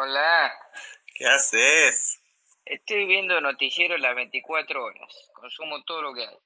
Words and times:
Hola. 0.00 0.52
¿Qué 1.12 1.26
haces? 1.26 2.22
Estoy 2.64 3.04
viendo 3.06 3.40
noticiero 3.40 3.98
las 3.98 4.14
24 4.14 4.84
horas. 4.84 5.28
Consumo 5.32 5.82
todo 5.84 6.02
lo 6.02 6.14
que 6.14 6.24
hay. 6.24 6.36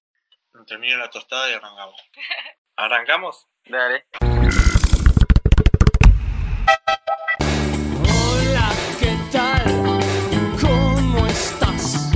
Termino 0.66 0.96
la 0.96 1.10
tostada 1.10 1.50
y 1.50 1.54
arrancamos. 1.54 1.96
¿Arrancamos? 2.76 3.48
Dale. 3.66 4.06
Hola, 8.00 8.70
¿qué 8.98 9.18
tal? 9.30 9.64
¿Cómo 10.58 11.26
estás? 11.26 12.10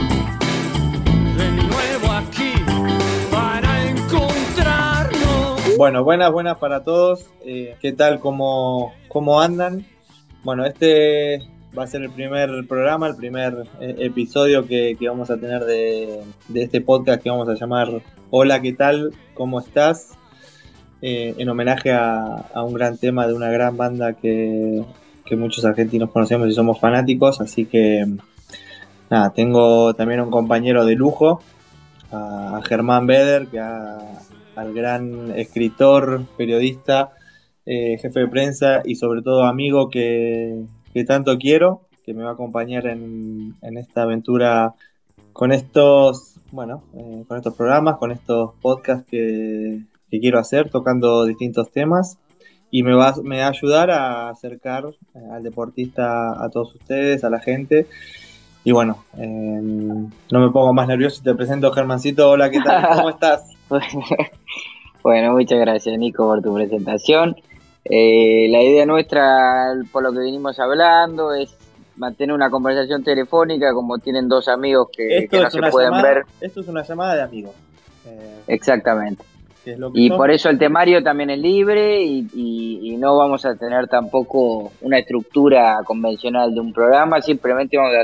De 1.37 1.51
nuevo 1.51 2.13
aquí 2.13 2.55
para 3.31 3.83
encontrarnos. 3.83 5.77
Bueno, 5.77 6.03
buenas, 6.03 6.33
buenas 6.33 6.57
para 6.57 6.83
todos. 6.83 7.31
Eh, 7.45 7.77
¿Qué 7.83 7.93
tal? 7.93 8.21
¿Cómo, 8.21 8.95
¿Cómo 9.09 9.39
andan? 9.39 9.96
Bueno, 10.47 10.65
este 10.65 11.43
va 11.77 11.83
a 11.83 11.87
ser 11.89 12.03
el 12.03 12.11
primer 12.11 12.69
programa, 12.69 13.09
el 13.09 13.17
primer 13.17 13.67
eh, 13.81 13.97
episodio 13.99 14.65
que, 14.65 14.97
vamos 15.01 15.29
a 15.29 15.39
tener 15.39 15.65
de, 15.65 16.23
este 16.55 16.81
podcast 16.81 17.21
que 17.21 17.31
vamos 17.31 17.49
a 17.49 17.55
llamar 17.55 17.89
Hola, 18.31 18.63
¿qué 18.63 18.73
tal? 18.73 19.13
¿Cómo 19.35 19.59
estás? 19.59 20.13
Eh, 21.03 21.35
en 21.37 21.49
homenaje 21.49 21.91
a, 21.93 22.63
un 22.63 22.75
gran 22.75 22.97
tema 22.97 23.27
de 23.27 23.35
una 23.35 23.51
gran 23.51 23.77
banda 23.77 24.13
que, 24.13 24.85
muchos 25.33 25.65
argentinos 25.65 26.13
conocemos 26.13 26.47
y 26.49 26.53
somos 26.53 26.79
fanáticos, 26.79 27.41
así 27.41 27.67
que 27.67 28.07
nada, 29.11 29.33
tengo 29.33 29.95
también 29.95 30.21
un 30.21 30.31
compañero 30.31 30.85
de 30.85 30.95
lujo, 30.95 31.43
a, 32.13 32.61
Germán 32.63 33.09
Beder, 33.09 33.49
que 33.49 33.59
al 33.59 34.73
gran 34.73 35.33
escritor, 35.33 36.25
periodista, 36.37 37.17
eh, 37.67 37.99
jefe 37.99 38.21
de 38.21 38.29
prensa 38.29 38.83
y 38.85 38.95
sobre 38.95 39.23
todo 39.23 39.45
amigo 39.45 39.91
que, 39.91 40.65
que 40.95 41.05
tanto 41.05 41.37
quiero, 41.39 41.83
que 42.05 42.15
me 42.15 42.23
va 42.23 42.31
a 42.31 42.35
acompañar 42.35 42.87
en, 42.87 43.57
en 43.61 43.77
esta 43.77 44.03
aventura 44.03 44.75
con 45.37 45.53
estos, 45.53 46.37
bueno, 46.51 46.83
eh, 46.95 47.25
con 47.29 47.37
estos 47.37 47.55
programas, 47.55 47.99
con 47.99 48.11
estos 48.11 48.55
podcasts 48.63 49.07
que, 49.11 49.83
que 50.11 50.19
quiero 50.19 50.39
hacer, 50.39 50.71
tocando 50.71 51.27
distintos 51.27 51.71
temas. 51.71 52.17
Y 52.71 52.83
me 52.83 52.95
va, 52.95 53.15
me 53.23 53.41
va 53.41 53.47
a 53.47 53.51
ayudar 53.51 53.91
a 53.91 54.31
acercar 54.31 54.87
eh, 54.87 55.19
al 55.31 55.43
deportista 55.43 56.43
a 56.43 56.49
todos 56.49 56.75
ustedes, 56.75 57.23
a 57.23 57.29
la 57.29 57.41
gente. 57.41 57.87
Y 58.65 58.73
bueno, 58.73 59.05
eh, 59.19 59.61
no 59.61 60.41
me 60.41 60.51
pongo 60.51 60.73
más 60.73 60.89
nervioso 60.89 61.21
y 61.21 61.25
te 61.25 61.35
presento 61.35 61.71
Germancito. 61.71 62.31
Hola, 62.31 62.51
¿qué 62.51 62.61
tal? 62.61 62.97
¿Cómo 62.97 63.11
estás? 63.11 63.45
bueno, 65.03 65.33
muchas 65.35 65.61
gracias 65.61 65.99
Nico 65.99 66.27
por 66.27 66.41
tu 66.41 66.55
presentación. 66.55 67.37
Eh, 67.89 68.49
la 68.51 68.63
idea 68.63 68.85
nuestra, 68.87 69.73
por 69.93 70.03
lo 70.03 70.13
que 70.13 70.19
venimos 70.19 70.59
hablando, 70.59 71.33
es 71.33 71.55
mantener 71.97 72.35
una 72.35 72.51
conversación 72.51 73.03
telefónica 73.05 73.73
como 73.73 73.99
tienen 73.99 74.29
dos 74.29 74.49
amigos 74.49 74.89
que, 74.95 75.19
Esto 75.19 75.37
que 75.37 75.43
no 75.45 75.51
se 75.51 75.61
pueden 75.71 75.91
llamada, 75.93 76.03
ver. 76.15 76.23
esto 76.41 76.61
es 76.61 76.69
una 76.69 76.83
llamada 76.83 77.15
de 77.17 77.23
amigos. 77.23 77.55
Eh, 78.07 78.41
Exactamente. 78.49 79.23
es 79.65 79.79
lo 79.79 79.93
que 79.93 80.01
Y 80.01 80.09
somos. 80.09 80.19
por 80.19 80.31
eso 80.31 80.49
el 80.51 80.59
temario 80.59 81.03
también 81.03 81.31
es 81.31 81.39
libre 81.39 82.03
y, 82.03 82.27
y- 82.35 82.93
y 82.93 82.97
no 82.97 83.17
vamos 83.17 83.45
a 83.47 83.55
tener 83.55 83.87
tampoco 83.89 84.73
una 84.83 84.99
estructura 84.99 85.79
convencional 85.85 86.55
de 86.55 86.61
un 86.61 86.73
programa, 86.73 87.21
simplemente 87.23 87.77
vamos 87.77 87.95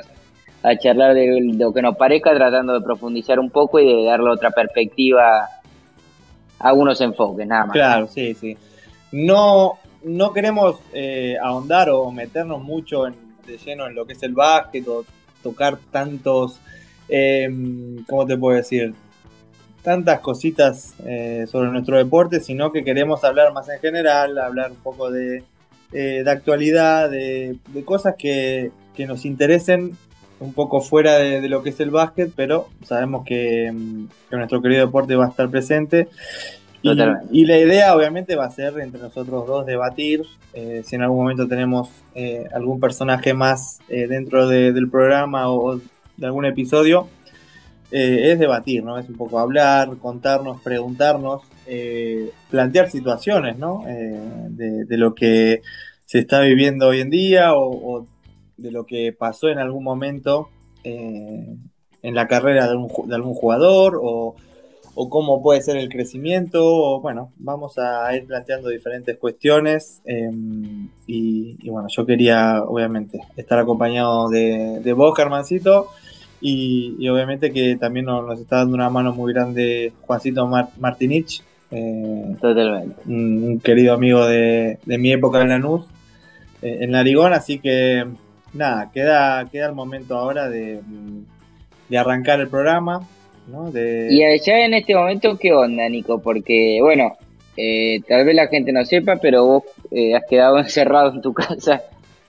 a, 0.62 0.68
a 0.70 0.76
charlar 0.78 1.12
de 1.14 1.40
lo 1.58 1.72
que 1.72 1.82
nos 1.82 1.96
parezca 1.96 2.32
tratando 2.34 2.72
de 2.72 2.80
profundizar 2.80 3.38
un 3.40 3.50
poco 3.50 3.78
y 3.80 3.86
de 3.96 4.04
darle 4.04 4.30
otra 4.30 4.50
perspectiva 4.52 5.40
a 6.58 6.68
algunos 6.68 7.00
enfoques, 7.00 7.46
nada 7.46 7.66
más. 7.66 7.72
Claro, 7.74 8.06
sí, 8.06 8.32
sí. 8.34 8.56
No, 9.12 9.78
no 10.04 10.32
queremos 10.32 10.80
eh, 10.92 11.36
ahondar 11.42 11.90
o 11.90 12.10
meternos 12.10 12.62
mucho 12.62 13.06
en- 13.06 13.14
de 13.46 13.58
lleno 13.58 13.86
en 13.86 13.94
lo 13.94 14.06
que 14.06 14.12
es 14.14 14.22
el 14.22 14.34
básquet 14.34 14.86
o 14.88 15.04
tocar 15.42 15.76
tantos, 15.90 16.60
eh, 17.08 17.48
¿cómo 18.08 18.24
te 18.26 18.36
puedo 18.36 18.56
decir? 18.56 18.94
Tantas 19.82 20.20
cositas 20.20 20.94
eh, 21.04 21.44
sobre 21.50 21.70
nuestro 21.70 21.96
deporte, 21.96 22.38
sino 22.40 22.70
que 22.70 22.84
queremos 22.84 23.24
hablar 23.24 23.52
más 23.52 23.68
en 23.68 23.80
general, 23.80 24.38
hablar 24.38 24.70
un 24.70 24.76
poco 24.76 25.10
de, 25.10 25.42
eh, 25.92 26.22
de 26.24 26.30
actualidad, 26.30 27.10
de, 27.10 27.56
de 27.68 27.84
cosas 27.84 28.14
que, 28.16 28.70
que 28.94 29.06
nos 29.06 29.24
interesen 29.24 29.96
un 30.38 30.52
poco 30.52 30.80
fuera 30.80 31.18
de, 31.18 31.48
lo 31.48 31.62
que 31.62 31.70
es 31.70 31.80
el 31.80 31.90
básquet, 31.90 32.32
pero 32.34 32.68
sabemos 32.84 33.24
que, 33.24 33.72
que 34.30 34.36
nuestro 34.36 34.62
querido 34.62 34.86
deporte 34.86 35.16
va 35.16 35.26
a 35.26 35.30
estar 35.30 35.48
presente. 35.50 36.08
Y, 37.30 37.44
la 37.46 37.58
idea 37.58 37.94
obviamente 37.96 38.34
va 38.34 38.46
a 38.46 38.50
ser 38.50 38.78
entre 38.80 39.00
nosotros 39.00 39.46
dos 39.46 39.64
debatir, 39.66 40.22
eh, 40.52 40.82
si 40.84 40.96
en 40.96 41.02
algún 41.02 41.18
momento 41.18 41.46
tenemos 41.46 41.90
eh, 42.14 42.46
algún 42.52 42.80
personaje 42.80 43.34
más 43.34 43.78
eh, 43.88 44.06
dentro 44.08 44.48
de- 44.48 44.72
del 44.72 44.90
programa 44.90 45.50
o 45.50 45.76
de 46.16 46.26
algún 46.26 46.44
episodio, 46.44 47.08
eh, 47.92 48.32
es 48.32 48.38
debatir, 48.38 48.82
¿no? 48.82 48.98
Es 48.98 49.08
un 49.08 49.16
poco 49.16 49.38
hablar, 49.38 49.96
contarnos, 49.98 50.60
preguntarnos, 50.62 51.42
plantear 52.50 52.90
situaciones, 52.90 53.56
¿no? 53.58 53.84
De, 53.86 54.84
de 54.84 54.96
lo 54.98 55.14
que 55.14 55.62
se 56.04 56.18
está 56.18 56.40
viviendo 56.40 56.88
hoy 56.88 57.00
en 57.00 57.10
día 57.10 57.54
o, 57.54 57.70
o 57.70 58.06
de 58.56 58.70
lo 58.72 58.84
que 58.84 59.12
pasó 59.12 59.48
en 59.48 59.58
algún 59.58 59.84
momento 59.84 60.48
en 62.02 62.14
la 62.14 62.26
carrera 62.26 62.68
de, 62.68 62.76
un 62.76 62.88
de 63.08 63.14
algún 63.14 63.34
jugador 63.34 63.98
o, 64.02 64.34
o 64.94 65.08
cómo 65.08 65.42
puede 65.42 65.62
ser 65.62 65.76
el 65.76 65.88
crecimiento. 65.88 66.60
O, 66.64 67.00
bueno, 67.00 67.32
vamos 67.36 67.78
a 67.78 68.14
ir 68.16 68.26
planteando 68.26 68.68
diferentes 68.68 69.16
cuestiones 69.18 70.02
eh, 70.04 70.30
y, 71.06 71.56
y, 71.62 71.68
bueno, 71.70 71.88
yo 71.88 72.04
quería 72.06 72.62
obviamente 72.62 73.20
estar 73.36 73.58
acompañado 73.58 74.28
de, 74.28 74.80
de 74.80 74.92
vos, 74.92 75.16
Germancito. 75.16 75.88
Y, 76.44 76.96
y 76.98 77.08
obviamente 77.08 77.52
que 77.52 77.76
también 77.76 78.06
nos, 78.06 78.26
nos 78.26 78.40
está 78.40 78.56
dando 78.56 78.74
una 78.74 78.90
mano 78.90 79.14
muy 79.14 79.32
grande 79.32 79.92
Juancito 80.00 80.44
Mar- 80.48 80.70
Martinich, 80.80 81.40
eh, 81.70 82.34
Totalmente. 82.40 83.00
un, 83.06 83.44
un 83.44 83.60
querido 83.60 83.94
amigo 83.94 84.26
de, 84.26 84.80
de 84.84 84.98
mi 84.98 85.12
época 85.12 85.40
en 85.40 85.50
Lanús, 85.50 85.84
eh, 86.60 86.78
en 86.80 86.90
Narigón, 86.90 87.32
así 87.32 87.60
que 87.60 88.08
nada, 88.52 88.90
queda, 88.90 89.48
queda 89.50 89.66
el 89.66 89.74
momento 89.76 90.16
ahora 90.16 90.48
de, 90.48 90.80
de 91.88 91.96
arrancar 91.96 92.40
el 92.40 92.48
programa, 92.48 93.06
¿no? 93.46 93.70
De, 93.70 94.08
Y 94.10 94.22
allá 94.24 94.64
en 94.64 94.74
este 94.74 94.94
momento, 94.94 95.38
¿qué 95.38 95.52
onda, 95.52 95.88
Nico? 95.88 96.20
Porque, 96.20 96.78
bueno, 96.80 97.16
eh, 97.56 98.00
tal 98.08 98.24
vez 98.24 98.34
la 98.34 98.48
gente 98.48 98.72
no 98.72 98.84
sepa, 98.84 99.16
pero 99.16 99.46
vos 99.46 99.62
eh, 99.90 100.14
has 100.14 100.24
quedado 100.28 100.58
encerrado 100.60 101.12
en 101.12 101.22
tu 101.22 101.32
casa 101.32 101.82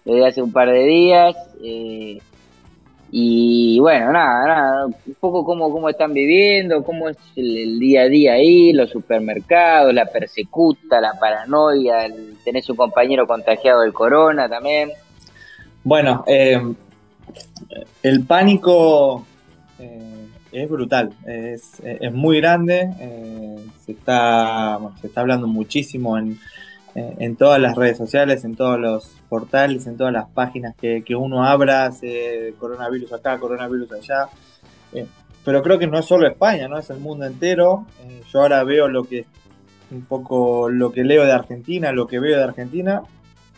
desde 0.06 0.26
hace 0.28 0.42
un 0.42 0.52
par 0.52 0.70
de 0.72 0.84
días. 0.84 1.36
eh, 1.64 2.20
y 3.16 3.78
bueno, 3.78 4.12
nada, 4.12 4.48
nada, 4.48 4.86
un 4.88 5.16
poco 5.20 5.46
cómo, 5.46 5.72
cómo 5.72 5.88
están 5.88 6.14
viviendo, 6.14 6.84
cómo 6.84 7.10
es 7.10 7.18
el, 7.36 7.58
el 7.60 7.80
día 7.80 8.02
a 8.02 8.06
día 8.06 8.34
ahí, 8.34 8.74
los 8.74 8.90
supermercados, 8.90 9.94
la 9.94 10.08
persecuta, 10.08 11.00
la 11.00 11.14
paranoia, 11.20 12.08
el, 12.08 12.38
tenés 12.44 12.68
un 12.72 12.76
compañero 12.76 13.28
contagiado 13.28 13.82
del 13.82 13.94
corona 13.94 14.50
también. 14.50 14.90
Bueno, 15.84 16.24
eh, 16.26 16.60
el 18.02 18.26
pánico 18.26 19.24
eh, 19.78 20.23
es 20.54 20.70
brutal, 20.70 21.12
es, 21.26 21.82
muy 22.14 22.40
grande, 22.40 22.90
eh, 23.00 23.58
se, 23.86 23.92
está, 23.94 24.78
bueno, 24.78 24.98
se 25.02 25.08
está 25.08 25.22
hablando 25.22 25.48
muchísimo 25.48 26.18
en, 26.18 26.40
eh, 26.96 27.16
en 27.20 27.36
todas 27.36 27.60
las 27.60 27.76
redes 27.76 27.98
sociales, 27.98 28.44
en 28.46 28.56
todos 28.56 28.80
los 28.80 29.10
portales, 29.30 29.88
en 29.88 29.98
todas 29.98 30.14
las 30.14 30.30
páginas 30.30 30.76
que, 30.80 31.04
que 31.04 31.16
uno 31.16 31.44
abra, 31.44 31.92
se- 31.92 32.54
coronavirus 32.60 33.14
acá, 33.14 33.40
coronavirus 33.40 33.92
allá. 33.94 34.28
Eh, 34.94 35.08
pero 35.44 35.62
creo 35.62 35.78
que 35.80 35.88
no 35.88 36.00
es 36.00 36.06
solo 36.06 36.28
España, 36.28 36.68
¿no? 36.68 36.78
Es 36.78 36.90
el 36.90 37.00
mundo 37.00 37.26
entero. 37.26 37.86
Yo 38.32 38.42
ahora 38.42 38.64
veo 38.64 38.88
lo 38.88 39.04
que 39.04 39.26
un 39.92 40.06
poco 40.06 40.70
lo 40.70 40.92
que 40.92 41.04
leo 41.04 41.26
de 41.26 41.34
Argentina, 41.34 41.92
lo 41.92 42.08
que 42.08 42.20
veo 42.20 42.38
de 42.38 42.44
Argentina, 42.44 43.02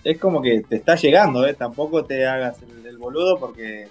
es 0.04 0.18
como 0.18 0.42
que 0.42 0.62
te 0.62 0.78
está 0.78 0.96
llegando. 0.96 1.46
Tampoco 1.56 2.04
te 2.04 2.26
hagas 2.26 2.58
el, 2.64 2.86
el 2.88 2.98
boludo 2.98 3.38
porque 3.40 3.88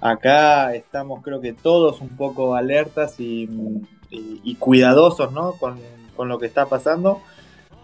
acá 0.00 0.74
estamos 0.74 1.22
creo 1.22 1.40
que 1.40 1.52
todos 1.52 2.00
un 2.00 2.10
poco 2.10 2.54
alertas 2.54 3.16
y, 3.18 3.48
cuidadosos, 4.58 5.32
¿no? 5.32 5.52
Con, 5.52 5.78
con 6.16 6.28
lo 6.28 6.38
que 6.38 6.46
está 6.46 6.66
pasando. 6.66 7.20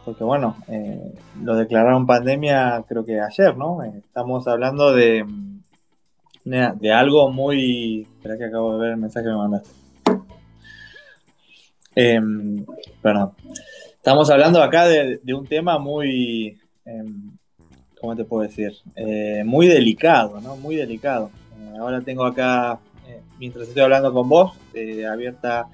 Porque 0.05 0.23
bueno, 0.23 0.57
eh, 0.69 1.15
lo 1.43 1.57
declararon 1.57 2.07
pandemia 2.07 2.85
creo 2.87 3.05
que 3.07 3.21
ayer, 3.21 3.57
¿no? 3.57 3.83
Estamos 3.83 4.47
hablando 4.47 4.93
de, 4.93 5.25
de, 6.45 6.73
de 6.79 6.93
algo 6.93 7.31
muy... 7.31 8.03
Espera 8.17 8.37
que 8.37 8.45
acabo 8.45 8.75
de 8.75 8.81
ver 8.81 8.91
el 8.91 8.97
mensaje 8.99 9.25
que 9.25 9.31
me 9.31 9.39
mandaste. 9.39 9.71
Em, 11.95 12.67
perdón. 13.01 13.33
Estamos 13.95 14.29
hablando 14.29 14.63
acá 14.63 14.87
de, 14.87 15.21
de 15.23 15.35
un 15.35 15.47
tema 15.47 15.79
muy... 15.79 16.59
em, 16.85 17.31
¿Cómo 17.99 18.15
te 18.15 18.25
puedo 18.25 18.43
decir? 18.43 18.75
Eh, 18.97 19.43
muy 19.47 19.67
delicado, 19.67 20.39
¿no? 20.43 20.57
Muy 20.57 20.77
delicado. 20.77 21.31
Eh, 21.73 21.77
ahora 21.79 22.01
tengo 22.03 22.25
acá, 22.25 22.79
eh, 23.09 23.21
mientras 23.39 23.69
estoy 23.69 23.83
hablando 23.83 24.13
con 24.13 24.29
vos, 24.29 24.53
eh, 24.75 25.07
abierta 25.07 25.67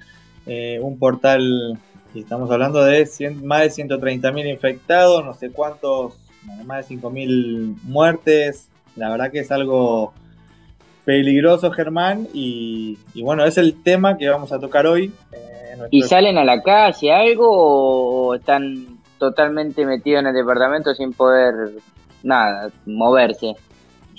eh, 0.45 0.79
un 0.81 0.97
portal 0.97 1.77
y 2.13 2.19
estamos 2.19 2.49
hablando 2.51 2.83
de 2.83 3.05
100 3.05 3.45
más 3.45 3.61
de 3.61 3.69
130.000 3.71 4.49
infectados, 4.49 5.23
no 5.25 5.33
sé 5.33 5.51
cuántos, 5.51 6.15
más 6.65 6.87
de 6.89 6.95
5.000 6.95 7.75
muertes, 7.83 8.69
la 8.95 9.09
verdad 9.09 9.31
que 9.31 9.39
es 9.39 9.51
algo 9.51 10.13
peligroso, 11.05 11.71
Germán, 11.71 12.27
y, 12.33 12.97
y 13.13 13.21
bueno, 13.23 13.43
es 13.45 13.57
el 13.57 13.81
tema 13.81 14.17
que 14.17 14.29
vamos 14.29 14.51
a 14.51 14.59
tocar 14.59 14.85
hoy. 14.87 15.11
eh, 15.31 15.75
nuestro- 15.77 15.87
¿Y 15.91 16.01
salen 16.03 16.37
a 16.37 16.43
la 16.43 16.61
calle 16.61 17.11
algo 17.11 17.47
o 17.49 18.35
están 18.35 18.99
totalmente 19.17 19.85
metidos 19.85 20.21
en 20.21 20.27
el 20.27 20.33
departamento 20.35 20.93
sin 20.93 21.13
poder 21.13 21.53
nada, 22.23 22.69
moverse? 22.85 23.55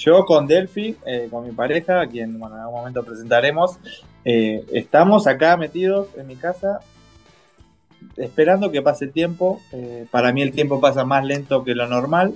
Yo 0.05 0.25
con 0.25 0.47
Delphi, 0.47 0.97
eh, 1.07 1.29
con 1.31 1.47
mi 1.47 1.53
pareja, 1.53 2.01
a 2.01 2.07
quien 2.09 2.39
bueno, 2.39 2.57
en 2.57 2.63
algún 2.63 2.79
momento 2.79 3.05
presentaremos, 3.05 3.79
eh, 4.25 4.65
estamos 4.73 5.29
acá 5.29 5.57
metidos 5.57 6.09
en 6.17 6.27
mi 6.27 6.37
casa 6.37 6.81
esperando 8.17 8.71
que 8.71 8.83
pase 8.83 9.07
el 9.07 9.13
tiempo. 9.13 9.61
Eh, 9.73 10.07
para 10.11 10.33
mí 10.33 10.43
el 10.43 10.53
tiempo 10.53 10.81
pasa 10.81 11.05
más 11.05 11.25
lento 11.25 11.63
que 11.65 11.75
lo 11.75 11.87
normal, 11.87 12.35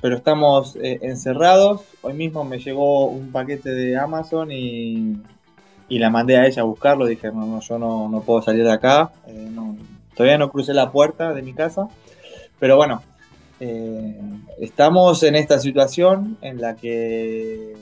pero 0.00 0.16
estamos 0.16 0.76
eh, 0.76 0.98
encerrados. 1.02 1.82
Hoy 2.02 2.14
mismo 2.14 2.44
me 2.44 2.58
llegó 2.58 3.06
un 3.06 3.32
paquete 3.32 3.70
de 3.70 3.96
Amazon 3.96 4.52
y, 4.52 5.16
y 5.88 5.98
la 5.98 6.10
mandé 6.10 6.36
a 6.36 6.46
ella 6.46 6.62
a 6.62 6.66
buscarlo. 6.66 7.06
Dije, 7.06 7.28
no, 7.32 7.46
no, 7.46 7.60
yo 7.60 7.78
no, 7.78 8.08
no 8.08 8.20
puedo 8.20 8.42
salir 8.42 8.64
de 8.64 8.72
acá. 8.72 9.10
Eh, 9.26 9.50
todavía 10.14 10.38
no 10.38 10.50
crucé 10.50 10.74
la 10.74 10.92
puerta 10.92 11.32
de 11.32 11.42
mi 11.42 11.54
casa. 11.54 11.88
Pero 12.58 12.76
bueno, 12.76 13.02
eh, 13.60 14.20
estamos 14.60 15.22
en 15.22 15.34
esta 15.36 15.58
situación 15.58 16.36
en 16.42 16.60
la 16.60 16.76
que, 16.76 17.74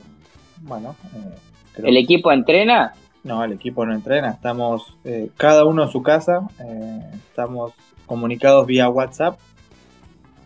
bueno, 0.62 0.96
eh, 1.14 1.34
creo 1.72 1.88
¿El 1.88 1.96
equipo 1.96 2.32
entrena? 2.32 2.94
no, 3.24 3.42
el 3.44 3.52
equipo 3.52 3.84
no 3.84 3.92
entrena, 3.94 4.30
estamos 4.30 4.96
eh, 5.04 5.30
cada 5.36 5.64
uno 5.64 5.82
en 5.84 5.88
su 5.90 6.02
casa, 6.02 6.48
eh, 6.64 7.00
estamos 7.28 7.72
comunicados 8.06 8.66
vía 8.66 8.88
WhatsApp 8.88 9.38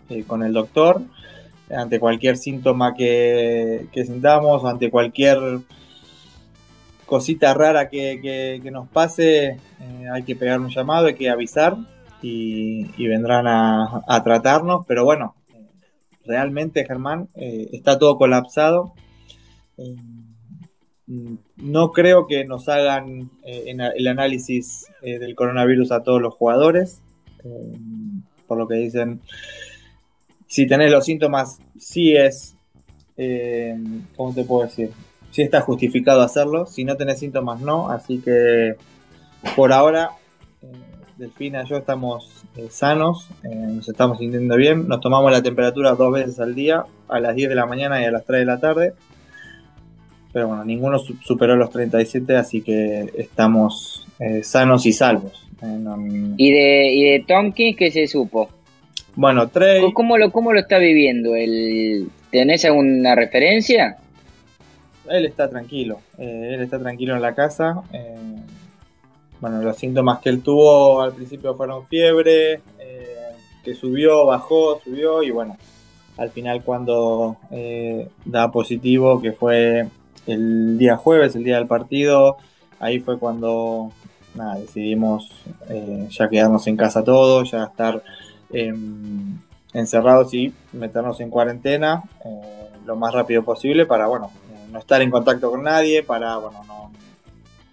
eh, 0.09 0.25
con 0.27 0.43
el 0.43 0.53
doctor 0.55 1.03
ante 1.75 2.01
cualquier 2.01 2.37
síntoma 2.37 2.95
que, 2.95 3.87
que 3.93 4.05
sintamos, 4.05 4.65
ante 4.65 4.91
cualquier 4.91 5.39
cosita 7.07 7.55
rara 7.55 7.89
que, 7.89 8.19
que- 8.23 8.61
que 8.63 8.71
nos 8.71 8.89
pase, 8.89 9.59
hay 10.13 10.23
que 10.23 10.35
pegar 10.37 10.59
un 10.61 10.69
llamado, 10.71 11.07
hay 11.07 11.15
que 11.15 11.29
avisar 11.31 11.77
y, 12.23 13.07
vendrán 13.07 13.47
a, 13.47 14.23
tratarnos, 14.23 14.85
pero 14.87 15.05
bueno, 15.05 15.35
realmente 16.25 16.85
Germán, 16.85 17.29
eh, 17.35 17.69
está 17.73 17.99
todo 17.99 18.19
colapsado. 18.19 18.93
Eh, 19.79 19.97
No 21.57 21.91
creo 21.91 22.27
que 22.29 22.45
nos 22.45 22.69
hagan 22.69 23.31
eh, 23.45 23.75
el 23.97 24.07
análisis 24.07 24.87
del 25.03 25.35
coronavirus 25.35 25.91
a 25.91 26.03
todos 26.03 26.23
los 26.23 26.35
jugadores. 26.35 27.01
Por 28.47 28.59
lo 28.59 28.69
que 28.69 28.75
dicen, 28.77 29.21
si 30.47 30.67
tenés 30.67 30.93
los 30.93 31.05
síntomas, 31.05 31.59
sí 31.79 32.15
es, 32.15 32.55
¿cómo 34.17 34.35
te 34.35 34.45
puedo 34.45 34.67
decir? 34.67 34.91
Sí 35.33 35.43
está 35.43 35.61
justificado 35.63 36.23
hacerlo. 36.23 36.67
Si 36.67 36.85
no 36.85 36.97
tenés 36.97 37.19
síntomas, 37.19 37.61
no. 37.61 37.91
Así 37.91 38.21
que 38.21 38.77
por 39.57 39.73
ahora, 39.73 40.11
Delfina 41.21 41.63
y 41.65 41.69
yo 41.69 41.77
estamos 41.77 42.45
eh, 42.57 42.69
sanos, 42.71 43.29
eh, 43.45 43.49
nos 43.55 43.87
estamos 43.89 44.19
sintiendo 44.19 44.57
bien. 44.57 44.89
Nos 44.89 45.01
tomamos 45.01 45.31
la 45.31 45.43
temperatura 45.43 45.93
dos 45.93 46.11
veces 46.13 46.41
al 46.41 46.55
día, 46.55 46.85
a 47.09 47.21
las 47.21 47.35
10 47.35 47.51
de 47.51 47.55
la 47.55 47.67
mañana 47.67 48.01
y 48.01 48.07
a 48.07 48.11
las 48.11 48.25
3 48.25 48.41
de 48.41 48.47
la 48.47 48.59
tarde. 48.59 48.95
Pero 50.33 50.49
bueno, 50.49 50.65
ninguno 50.65 50.99
su- 50.99 51.17
superó 51.23 51.57
los 51.57 51.69
37, 51.71 52.37
así 52.37 52.63
que 52.63 53.11
estamos 53.19 54.07
eh, 54.19 54.43
sanos 54.43 54.87
y 54.87 54.93
salvos. 54.93 55.47
No- 55.61 55.99
¿Y 56.39 56.53
de, 56.53 56.93
y 56.95 57.05
de 57.05 57.25
Tompkins 57.29 57.77
qué 57.77 57.91
se 57.91 58.07
supo? 58.07 58.49
Bueno, 59.15 59.49
Trey, 59.49 59.81
¿Cómo- 59.83 59.93
¿Cómo 59.95 60.17
lo, 60.19 60.33
cómo 60.33 60.53
lo 60.55 60.61
está 60.61 60.79
viviendo? 60.79 61.35
El, 61.35 62.09
¿Tenés 62.31 62.65
alguna 62.65 63.15
referencia? 63.15 63.99
él 65.11 65.27
está 65.27 65.51
tranquilo. 65.51 66.01
él 66.19 66.63
está 66.63 66.79
tranquilo 66.79 67.15
en 67.17 67.21
la 67.23 67.35
casa. 67.35 67.83
Bueno, 69.41 69.63
los 69.63 69.77
síntomas 69.77 70.21
que 70.21 70.29
él 70.29 70.43
tuvo 70.43 71.01
al 71.01 71.13
principio 71.13 71.55
fueron 71.55 71.87
fiebre, 71.87 72.61
eh, 72.79 73.17
que 73.65 73.75
subió, 73.75 74.27
bajó, 74.27 74.79
subió 74.83 75.23
y 75.23 75.31
bueno, 75.31 75.57
al 76.17 76.31
final 76.31 76.63
cuando 76.63 77.37
eh, 77.51 78.09
da 78.25 78.51
positivo, 78.51 79.21
que 79.21 79.33
fue 79.33 79.89
el 80.27 80.79
día 80.79 80.97
jueves, 80.97 81.35
el 81.35 81.45
día 81.45 81.57
del 81.57 81.67
partido, 81.67 82.37
ahí 82.79 83.01
fue 83.01 83.19
cuando 83.19 83.91
nada, 84.35 84.57
decidimos 84.57 85.31
eh, 85.69 86.07
ya 86.11 86.29
quedarnos 86.29 86.67
en 86.67 86.77
casa 86.77 87.03
todos, 87.03 87.51
ya 87.51 87.65
estar 87.65 88.03
em, 88.53 89.39
encerrados 89.73 90.33
y 90.35 90.53
meternos 90.73 91.21
en 91.21 91.31
cuarentena 91.31 92.03
eh, 92.25 92.69
lo 92.85 92.97
más 92.97 93.15
rápido 93.15 93.45
posible 93.45 93.87
para, 93.87 94.07
bueno, 94.07 94.31
no 94.71 94.79
estar 94.79 95.03
en 95.03 95.11
contacto 95.11 95.51
con 95.51 95.63
nadie, 95.63 96.03
para, 96.03 96.37
bueno, 96.37 96.63
no, 96.67 96.91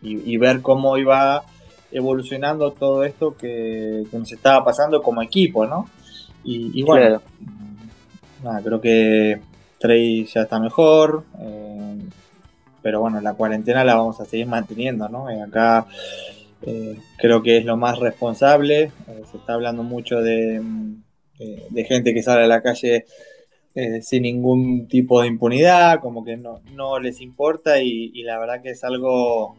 y, 0.01 0.33
y 0.33 0.37
ver 0.37 0.61
cómo 0.61 0.97
iba 0.97 1.43
evolucionando 1.91 2.71
todo 2.71 3.03
esto 3.03 3.35
que, 3.35 4.03
que 4.09 4.17
nos 4.17 4.31
estaba 4.31 4.63
pasando 4.63 5.01
como 5.01 5.21
equipo, 5.21 5.65
¿no? 5.65 5.89
Y, 6.43 6.79
y 6.79 6.83
bueno, 6.83 7.05
Claro. 7.05 7.21
nada, 8.43 8.61
creo 8.61 8.81
que 8.81 9.39
Trey 9.79 10.25
ya 10.25 10.41
está 10.41 10.59
mejor, 10.59 11.23
eh, 11.39 11.97
pero 12.81 12.99
bueno, 13.01 13.19
la 13.21 13.33
cuarentena 13.33 13.83
la 13.83 13.95
vamos 13.95 14.19
a 14.21 14.25
seguir 14.25 14.47
manteniendo, 14.47 15.07
¿no? 15.09 15.29
Eh, 15.29 15.41
acá 15.41 15.85
eh, 16.63 16.97
creo 17.17 17.41
que 17.43 17.57
es 17.57 17.65
lo 17.65 17.77
más 17.77 17.99
responsable, 17.99 18.83
eh, 19.07 19.23
se 19.29 19.37
está 19.37 19.53
hablando 19.53 19.83
mucho 19.83 20.21
de, 20.21 20.59
mm, 20.59 21.03
de 21.69 21.83
gente 21.85 22.13
que 22.13 22.23
sale 22.23 22.45
a 22.45 22.47
la 22.47 22.61
calle 22.61 23.05
eh, 23.75 24.01
sin 24.01 24.23
ningún 24.23 24.87
tipo 24.87 25.21
de 25.21 25.27
impunidad, 25.27 25.99
como 26.01 26.25
que 26.25 26.35
no, 26.35 26.61
no 26.73 26.97
les 26.99 27.21
importa 27.21 27.79
y, 27.79 28.09
y 28.13 28.23
la 28.23 28.39
verdad 28.39 28.61
que 28.63 28.71
es 28.71 28.83
algo 28.83 29.55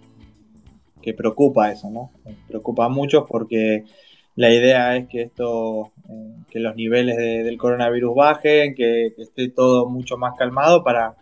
que 1.02 1.14
preocupa 1.14 1.70
eso, 1.72 1.90
¿no? 1.90 2.10
Preocupa 2.48 2.86
a 2.86 2.88
muchos 2.88 3.24
porque 3.28 3.84
la 4.36 4.50
idea 4.50 4.96
es 4.96 5.08
que 5.08 5.22
esto, 5.22 5.90
eh, 6.08 6.32
que 6.50 6.60
los 6.60 6.76
niveles 6.76 7.16
de- 7.16 7.42
del 7.42 7.58
coronavirus 7.58 8.14
bajen, 8.14 8.74
que, 8.74 9.12
que 9.16 9.22
esté 9.22 9.48
todo 9.48 9.88
mucho 9.88 10.16
más 10.16 10.34
calmado 10.36 10.82
para 10.84 11.14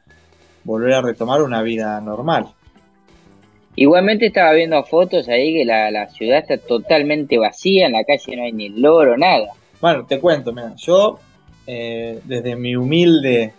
volver 0.65 0.95
a 0.95 1.03
retomar 1.03 1.43
una 1.43 1.63
vida 1.63 2.01
normal. 2.01 2.47
Igualmente 3.79 4.27
estaba 4.27 4.53
viendo 4.53 4.83
fotos 4.85 5.29
ahí 5.29 5.53
que 5.53 5.65
la, 5.65 5.91
la 5.91 6.09
ciudad 6.09 6.39
está 6.39 6.57
totalmente 6.57 7.37
vacía, 7.39 7.87
en 7.87 7.93
la 7.93 8.05
calle 8.05 8.37
no 8.37 8.43
hay 8.43 8.53
ni 8.53 8.71
loro, 8.71 9.17
nada. 9.19 9.49
Bueno, 9.81 10.07
te 10.07 10.19
cuento, 10.19 10.53
mira, 10.53 10.75
yo 10.77 11.19
eh, 11.67 12.21
desde 12.25 12.57
mi 12.57 12.75
humilde, 12.75 13.53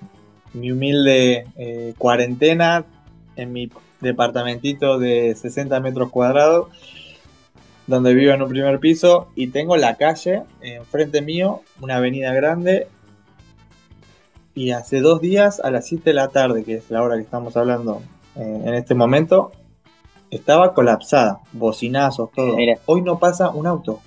mi 0.54 0.72
humilde 0.72 1.46
eh, 1.56 1.94
cuarentena 2.00 2.84
en 3.36 3.54
mi 3.54 3.70
departamentito 4.02 5.00
de 5.00 5.36
60 5.36 5.80
metros 5.80 6.10
cuadrados, 6.10 6.68
donde 7.88 8.14
vivo 8.14 8.34
en 8.34 8.42
un 8.42 8.50
primer 8.50 8.80
piso 8.80 9.28
y 9.36 9.48
tengo 9.48 9.78
la 9.78 9.96
calle 9.96 10.44
enfrente 10.62 11.22
mío, 11.22 11.62
una 11.82 11.98
avenida 11.98 12.34
grande. 12.34 12.88
Y 14.54 14.72
hace 14.72 15.02
dos 15.02 15.22
días 15.22 15.60
a 15.60 15.70
las 15.70 15.86
7 15.88 16.04
de 16.10 16.14
la 16.16 16.30
tarde, 16.30 16.64
que 16.64 16.76
es 16.76 16.90
la 16.90 17.04
hora 17.04 17.16
que 17.16 17.22
estamos 17.22 17.56
hablando 17.56 18.02
eh, 18.36 18.62
en 18.66 18.74
este 18.74 18.96
momento, 18.96 19.52
estaba 20.32 20.74
colapsada, 20.74 21.40
bocinazos, 21.54 22.32
todo. 22.32 22.56
Mira. 22.56 22.78
Hoy 22.86 23.02
no 23.02 23.20
pasa 23.20 23.50
un 23.50 23.68
auto. 23.68 24.00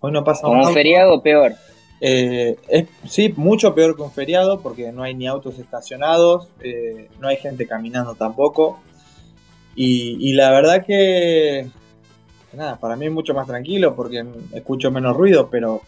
Hoy 0.00 0.12
no 0.12 0.24
pasa 0.24 0.46
un 0.46 0.58
auto. 0.58 0.72
feriado 0.72 1.20
peor. 1.22 1.54
Eh, 2.00 2.56
es, 2.68 2.86
sí, 3.08 3.32
mucho 3.36 3.74
peor 3.74 3.96
que 3.96 4.02
un 4.02 4.12
feriado 4.12 4.60
porque 4.60 4.92
no 4.92 5.02
hay 5.02 5.14
ni 5.14 5.26
autos 5.26 5.58
estacionados, 5.58 6.50
eh, 6.60 7.08
no 7.20 7.28
hay 7.28 7.36
gente 7.36 7.66
caminando 7.66 8.14
tampoco. 8.14 8.80
Y, 9.76 10.16
y 10.30 10.32
la 10.32 10.50
verdad 10.50 10.84
que, 10.84 11.68
nada, 12.54 12.78
para 12.80 12.96
mí 12.96 13.06
es 13.06 13.12
mucho 13.12 13.34
más 13.34 13.46
tranquilo 13.46 13.94
porque 13.94 14.24
escucho 14.52 14.90
menos 14.90 15.16
ruido, 15.16 15.48
pero 15.50 15.82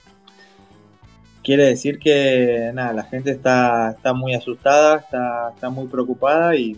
quiere 1.42 1.64
decir 1.64 1.99
que 1.99 2.71
nada, 2.75 2.92
la 2.92 3.04
gente 3.04 3.30
está, 3.30 3.92
está 3.92 4.12
muy 4.12 4.35
asustada, 4.35 4.99
está, 4.99 5.52
está 5.54 5.71
muy 5.71 5.87
preocupada 5.87 6.54
y, 6.54 6.76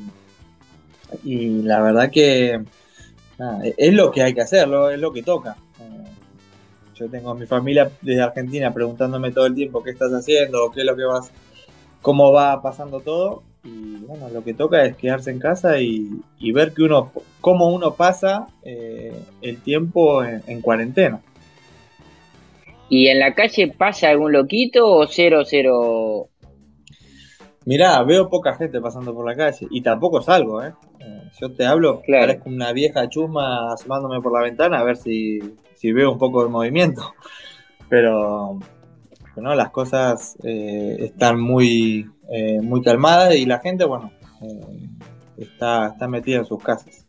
y 1.24 1.62
la 1.62 1.82
verdad 1.82 2.08
que 2.08 2.62
nada, 3.36 3.62
es 3.76 3.92
lo 3.92 4.12
que 4.12 4.22
hay 4.22 4.32
que 4.32 4.42
hacerlo, 4.42 4.88
es 4.90 5.00
lo 5.00 5.12
que 5.12 5.24
toca. 5.24 5.56
Eh, 5.80 6.04
yo 6.94 7.10
tengo 7.10 7.30
a 7.30 7.34
mi 7.34 7.46
familia 7.46 7.90
desde 8.00 8.22
Argentina 8.22 8.72
preguntándome 8.72 9.32
todo 9.32 9.46
el 9.46 9.56
tiempo 9.56 9.82
qué 9.82 9.90
estás 9.90 10.12
haciendo, 10.12 10.70
qué 10.70 10.80
es 10.80 10.86
lo 10.86 10.94
que 10.94 11.04
vas, 11.04 11.32
cómo 12.00 12.30
va 12.30 12.62
pasando 12.62 13.00
todo. 13.00 13.42
Y 13.62 13.96
bueno, 14.06 14.28
lo 14.30 14.42
que 14.42 14.54
toca 14.54 14.84
es 14.84 14.96
quedarse 14.96 15.30
en 15.30 15.38
casa 15.38 15.80
y, 15.80 16.08
y 16.38 16.52
ver 16.52 16.72
que 16.72 16.82
uno, 16.82 17.12
cómo 17.40 17.68
uno 17.72 17.94
pasa 17.94 18.46
eh, 18.62 19.12
el 19.42 19.60
tiempo 19.60 20.24
en, 20.24 20.42
en 20.46 20.60
cuarentena. 20.62 21.20
¿Y 22.88 23.08
en 23.08 23.20
la 23.20 23.34
calle 23.34 23.68
pasa 23.68 24.08
algún 24.10 24.32
loquito 24.32 24.86
o 24.86 25.06
cero, 25.06 25.42
cero? 25.44 26.28
Mirá, 27.66 28.02
veo 28.02 28.28
poca 28.30 28.54
gente 28.56 28.80
pasando 28.80 29.14
por 29.14 29.26
la 29.28 29.36
calle 29.36 29.66
y 29.70 29.82
tampoco 29.82 30.22
salgo, 30.22 30.62
¿eh? 30.62 30.72
Eh, 30.98 31.22
yo 31.40 31.52
te 31.54 31.66
hablo, 31.66 32.00
Claro. 32.00 32.26
parezco 32.26 32.48
una 32.48 32.72
vieja 32.72 33.08
chusma 33.08 33.72
asomándome 33.74 34.20
por 34.20 34.32
la 34.32 34.42
ventana 34.44 34.80
a 34.80 34.84
ver 34.84 34.96
si, 34.96 35.38
si 35.74 35.92
veo 35.92 36.10
un 36.12 36.18
poco 36.18 36.42
de 36.42 36.48
movimiento. 36.50 37.12
Pero, 37.90 38.60
pero 39.34 39.48
no, 39.48 39.54
las 39.56 39.70
cosas 39.70 40.36
eh, 40.44 40.96
están 41.00 41.40
muy 41.40 42.08
eh, 42.30 42.60
muy 42.62 42.82
calmada 42.82 43.34
y 43.34 43.44
la 43.46 43.58
gente, 43.58 43.84
bueno, 43.84 44.10
eh, 44.42 44.88
está, 45.38 45.88
está 45.88 46.08
metida 46.08 46.38
en 46.38 46.44
sus 46.44 46.62
casas. 46.62 47.06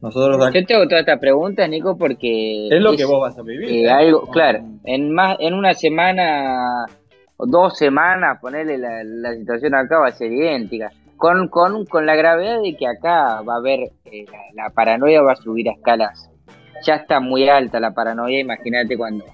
Nosotros 0.00 0.36
acá- 0.40 0.58
Yo 0.58 0.66
te 0.66 0.74
hago 0.74 0.84
toda 0.88 1.00
esta 1.00 1.18
pregunta, 1.18 1.66
Nico, 1.66 1.96
porque 1.96 2.68
es 2.68 2.80
lo 2.82 2.94
que 2.96 3.04
vos 3.04 3.20
vas 3.20 3.38
a 3.38 3.42
vivir. 3.42 3.68
eh, 3.68 3.82
¿eh? 3.84 3.90
algo, 3.90 4.26
claro, 4.30 4.60
en 4.84 5.10
más, 5.12 5.36
en 5.40 5.54
una 5.54 5.72
semana 5.74 6.84
o 7.38 7.46
dos 7.46 7.76
semanas, 7.76 8.38
ponerle 8.40 8.78
la, 8.78 9.02
la 9.04 9.34
situación 9.34 9.74
acá 9.74 9.98
va 9.98 10.08
a 10.08 10.12
ser 10.12 10.32
idéntica. 10.32 10.90
Con, 11.16 11.48
con, 11.48 11.86
con 11.86 12.04
la 12.04 12.14
gravedad 12.14 12.60
de 12.62 12.76
que 12.76 12.86
acá 12.86 13.40
va 13.40 13.54
a 13.54 13.58
haber, 13.58 13.80
la, 14.04 14.64
la 14.64 14.70
paranoia 14.70 15.22
va 15.22 15.32
a 15.32 15.36
subir 15.36 15.68
a 15.70 15.72
escalas. 15.72 16.28
Ya 16.84 16.96
está 16.96 17.20
muy 17.20 17.48
alta 17.48 17.80
la 17.80 17.92
paranoia, 17.94 18.38
imagínate 18.38 18.98
cuando, 18.98 19.24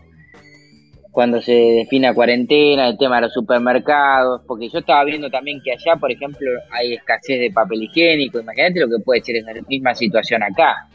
cuando 1.12 1.40
se 1.42 1.52
defina 1.52 2.14
cuarentena, 2.14 2.88
el 2.88 2.99
tema 2.99 3.16
de 3.16 3.23
los 3.23 3.35
supermercados, 3.35 4.40
porque 4.47 4.69
yo 4.69 4.78
estaba 4.78 5.04
viendo 5.04 5.31
también 5.31 5.61
que 5.62 5.73
allá, 5.73 5.97
por 6.00 6.11
ejemplo, 6.11 6.50
hay 6.71 6.95
escasez 6.95 7.38
de 7.38 7.50
papel 7.52 7.83
higiénico, 7.83 8.40
imagínate 8.40 8.81
lo 8.81 8.88
que 8.88 9.04
puede 9.04 9.23
ser 9.23 9.37
esa 9.37 9.52
misma 9.69 9.95
situación 9.95 10.42
acá. 10.42 10.88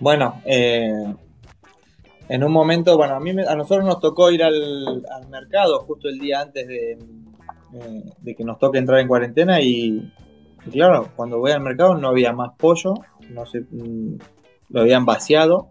Bueno, 0.00 0.40
eh, 0.46 1.14
en 2.28 2.42
un 2.42 2.52
momento, 2.52 2.96
bueno, 2.96 3.14
a, 3.14 3.20
mí 3.20 3.30
a 3.30 3.54
nosotros 3.54 3.84
nos 3.84 4.00
tocó 4.00 4.30
ir 4.30 4.42
al, 4.42 5.02
mercado 5.28 5.80
justo 5.80 6.08
el 6.08 6.18
día 6.18 6.40
antes 6.40 6.66
de, 6.66 6.92
eh, 6.92 8.02
de 8.18 8.34
que 8.34 8.44
nos 8.44 8.58
toque 8.58 8.78
entrar 8.78 8.98
en 9.00 9.08
cuarentena 9.08 9.60
y, 9.60 10.10
claro, 10.72 11.10
cuando 11.16 11.38
voy 11.38 11.52
al 11.52 11.60
mercado 11.60 11.96
no 11.96 12.08
había 12.08 12.32
más 12.32 12.52
pollo, 12.56 12.94
no 13.28 13.44
sé, 13.44 13.60
mm, 13.70 14.16
lo 14.70 14.80
habían 14.80 15.04
vaciado. 15.04 15.68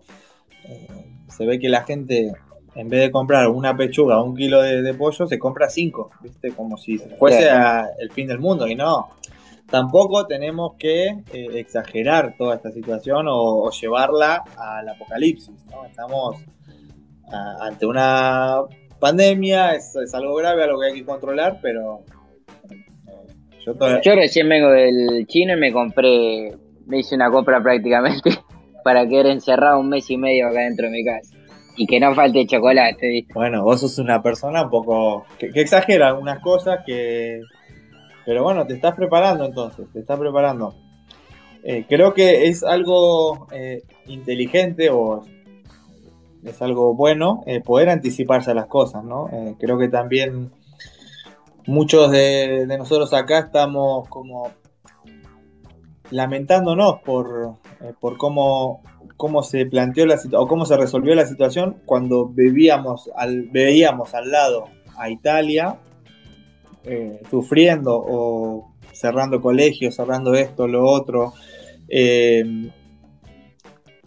Eh, 0.69 0.87
se 1.27 1.47
ve 1.47 1.57
que 1.57 1.69
la 1.69 1.83
gente, 1.83 2.33
en 2.75 2.89
vez 2.89 3.01
de 3.01 3.11
comprar 3.11 3.47
una 3.49 3.75
pechuga 3.77 4.19
o 4.19 4.23
un 4.25 4.35
kilo 4.35 4.61
de, 4.61 4.81
de 4.81 4.93
pollo, 4.93 5.25
se 5.27 5.37
compra 5.39 5.69
cinco, 5.69 6.09
¿viste? 6.21 6.51
Como 6.51 6.77
si 6.77 6.97
fuese 6.97 7.49
a- 7.49 7.87
el 7.99 8.11
fin 8.11 8.27
del 8.27 8.39
mundo 8.39 8.67
y 8.67 8.75
no. 8.75 9.09
Tampoco 9.69 10.25
tenemos 10.27 10.73
que 10.77 11.07
eh, 11.07 11.47
exagerar 11.55 12.35
toda 12.37 12.55
esta 12.55 12.71
situación 12.71 13.27
o, 13.27 13.63
o 13.63 13.71
llevarla 13.71 14.43
al 14.57 14.87
apocalipsis, 14.89 15.55
¿no? 15.71 15.85
Estamos 15.85 16.37
ante 17.61 17.85
una 17.85 18.57
pandemia, 18.99 19.73
es, 19.73 19.95
es 19.95 20.13
algo 20.13 20.35
grave, 20.35 20.63
algo 20.63 20.79
que 20.79 20.87
hay 20.87 20.93
que 20.93 21.05
controlar, 21.05 21.59
pero 21.61 22.01
eh, 22.69 22.75
yo 23.65 23.73
todavía- 23.73 24.01
Yo 24.01 24.15
recién 24.15 24.47
vengo 24.49 24.69
del 24.69 25.25
chino 25.27 25.53
y 25.53 25.59
me 25.59 25.71
compré, 25.71 26.55
me 26.85 26.99
hice 26.99 27.15
una 27.15 27.31
compra 27.31 27.61
prácticamente 27.63 28.31
para 28.83 29.07
quedar 29.07 29.27
encerrado 29.27 29.79
un 29.79 29.89
mes 29.89 30.09
y 30.11 30.17
medio 30.17 30.47
acá 30.47 30.59
dentro 30.61 30.85
de 30.87 30.91
mi 30.91 31.03
casa. 31.03 31.35
Y 31.75 31.87
que 31.87 31.99
no 31.99 32.13
falte 32.13 32.45
chocolate. 32.45 33.25
Bueno, 33.33 33.63
vos 33.63 33.81
sos 33.81 33.97
una 33.97 34.21
persona 34.21 34.63
un 34.63 34.69
poco 34.69 35.25
que, 35.39 35.49
exagera 35.55 36.09
algunas 36.09 36.39
cosas 36.39 36.81
que... 36.85 37.41
Pero 38.25 38.43
bueno, 38.43 38.65
te 38.65 38.73
estás 38.73 38.95
preparando 38.95 39.45
entonces, 39.45 39.87
te 39.91 39.99
estás 39.99 40.17
preparando. 40.19 40.73
Eh, 41.63 41.85
creo 41.87 42.13
que 42.13 42.47
es 42.47 42.63
algo 42.63 43.47
eh, 43.51 43.83
inteligente 44.07 44.89
o 44.89 45.23
es 46.43 46.61
algo 46.61 46.93
bueno 46.93 47.41
eh, 47.45 47.61
poder 47.61 47.89
anticiparse 47.89 48.51
a 48.51 48.53
las 48.53 48.67
cosas, 48.67 49.03
¿no? 49.05 49.29
Creo 49.59 49.77
que 49.77 49.87
también 49.87 50.51
muchos 51.65 52.11
de, 52.11 52.65
de 52.67 52.77
nosotros 52.77 53.13
acá 53.13 53.39
estamos 53.39 54.09
como 54.09 54.51
lamentándonos 56.11 57.01
por, 57.01 57.55
por 58.01 58.17
cómo, 58.17 58.81
cómo 59.17 59.43
se 59.43 59.65
planteó 59.65 60.05
la 60.05 60.17
situación 60.17 60.43
o 60.43 60.47
cómo 60.47 60.65
se 60.65 60.77
resolvió 60.77 61.15
la 61.15 61.25
situación 61.25 61.77
cuando 61.85 62.27
vivíamos 62.27 63.09
al, 63.15 63.43
veíamos 63.51 64.13
al 64.13 64.31
lado 64.31 64.65
a 64.97 65.09
Italia 65.09 65.77
eh, 66.85 67.21
sufriendo 67.29 67.95
o 67.95 68.73
cerrando 68.91 69.41
colegios, 69.41 69.95
cerrando 69.95 70.33
esto, 70.33 70.67
lo 70.67 70.85
otro, 70.85 71.33
eh, 71.87 72.43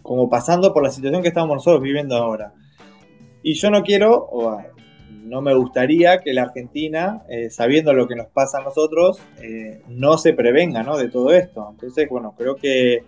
como 0.03 0.29
pasando 0.29 0.73
por 0.73 0.83
la 0.83 0.91
situación 0.91 1.21
que 1.21 1.29
estamos 1.29 1.55
nosotros 1.55 1.81
viviendo 1.81 2.15
ahora. 2.15 2.53
Y 3.41 3.55
yo 3.55 3.71
no 3.71 3.81
quiero, 3.81 4.27
o 4.31 4.61
no 5.23 5.41
me 5.41 5.55
gustaría 5.55 6.19
que 6.19 6.33
la 6.33 6.43
Argentina, 6.43 7.23
eh, 7.29 7.49
sabiendo 7.49 7.93
lo 7.93 8.07
que 8.07 8.15
nos 8.15 8.27
pasa 8.27 8.59
a 8.59 8.63
nosotros, 8.63 9.19
no 9.87 10.17
se 10.17 10.33
prevenga 10.33 10.83
¿no? 10.83 10.97
de 10.97 11.09
todo 11.09 11.31
esto. 11.31 11.67
Entonces, 11.71 12.07
bueno, 12.09 12.35
creo 12.37 12.55
que, 12.55 13.03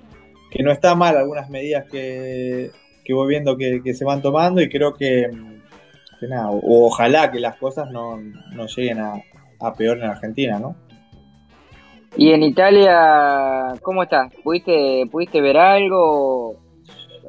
que 0.49 0.63
no 0.63 0.71
está 0.71 0.95
mal 0.95 1.17
algunas 1.17 1.49
medidas 1.49 1.85
que, 1.89 2.71
que 3.03 3.13
voy 3.13 3.27
viendo 3.27 3.57
que, 3.57 3.81
que 3.83 3.93
se 3.93 4.05
van 4.05 4.21
tomando 4.21 4.61
y 4.61 4.69
creo 4.69 4.93
que, 4.93 5.29
que 6.19 6.27
nada, 6.27 6.49
o, 6.49 6.85
ojalá 6.85 7.31
que 7.31 7.39
las 7.39 7.57
cosas 7.57 7.89
no, 7.91 8.17
no 8.17 8.67
lleguen 8.67 8.99
a, 8.99 9.13
a 9.59 9.73
peor 9.73 9.97
en 9.97 10.05
Argentina, 10.05 10.59
¿no? 10.59 10.75
Y 12.17 12.31
en 12.31 12.43
Italia, 12.43 13.73
¿cómo 13.81 14.03
estás? 14.03 14.33
¿Pudiste, 14.43 15.03
¿Pudiste 15.11 15.41
ver 15.41 15.57
algo? 15.57 16.55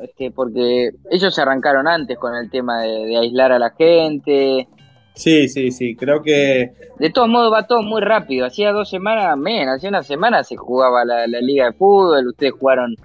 Este, 0.03 0.31
porque 0.31 0.91
ellos 1.11 1.39
arrancaron 1.39 1.87
antes 1.87 2.17
con 2.19 2.35
el 2.35 2.51
tema 2.51 2.83
de, 2.83 3.07
de 3.07 3.19
aislar 3.19 3.53
a 3.53 3.59
la 3.59 3.71
gente. 3.71 4.67
Sí, 5.13 5.49
sí, 5.49 5.71
sí, 5.71 5.97
creo 5.97 6.23
que 6.23 6.73
De 6.99 7.11
todos 7.11 7.29
modos 7.29 7.53
va 7.53 7.67
todo 7.67 7.83
muy 7.83 8.01
rápido. 8.01 8.47
Hacía 8.47 8.73
dos 8.73 8.89
semanas, 8.89 9.37
menos, 9.37 9.77
hacía 9.77 9.91
una 9.91 10.03
semana 10.03 10.43
se 10.43 10.57
jugaba 10.57 11.05
la, 11.05 11.27
la 11.27 11.41
liga 11.41 11.67
de 11.67 11.73
fútbol, 11.73 12.29
ustedes 12.29 12.53
jugaron 12.53 12.97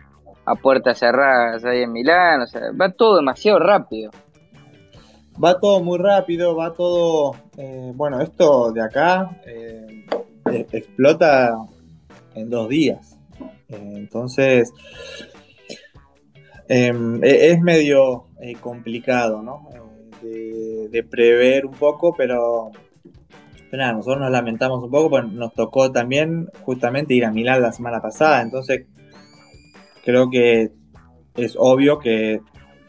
a 0.45 0.55
puertas 0.55 0.99
cerradas 0.99 1.65
ahí 1.65 1.81
en 1.81 1.91
Milán, 1.91 2.41
o 2.41 2.47
sea, 2.47 2.61
va 2.79 2.91
todo 2.91 3.17
demasiado 3.17 3.59
rápido. 3.59 4.11
va 5.43 5.59
todo 5.59 5.81
muy 5.83 5.97
rápido, 5.97 6.55
va 6.55 6.73
todo, 6.73 7.35
eh, 7.57 7.91
bueno, 7.95 8.21
esto 8.21 8.71
de 8.71 8.81
acá 8.81 9.41
eh, 9.45 10.05
explota 10.71 11.55
en 12.35 12.49
dos 12.49 12.69
días. 12.69 13.17
Eh, 13.69 13.93
entonces, 13.95 14.71
eh, 16.67 16.93
es 17.21 17.61
medio 17.61 18.27
eh, 18.39 18.55
complicado, 18.59 19.41
¿no? 19.41 19.69
De, 20.21 20.87
de 20.89 21.03
prever 21.03 21.65
un 21.65 21.73
poco, 21.73 22.15
pero, 22.15 22.71
pero 23.69 23.83
nada, 23.83 23.93
nosotros 23.93 24.21
nos 24.21 24.31
lamentamos 24.31 24.83
un 24.83 24.89
poco, 24.89 25.09
porque 25.09 25.27
nos 25.31 25.53
tocó 25.53 25.91
también 25.91 26.49
justamente 26.61 27.13
ir 27.13 27.25
a 27.25 27.31
Milán 27.31 27.61
la 27.61 27.71
semana 27.71 28.01
pasada, 28.01 28.41
entonces 28.41 28.85
creo 30.05 30.29
que 30.29 30.71
es 31.35 31.55
obvio 31.59 31.99
que 31.99 32.39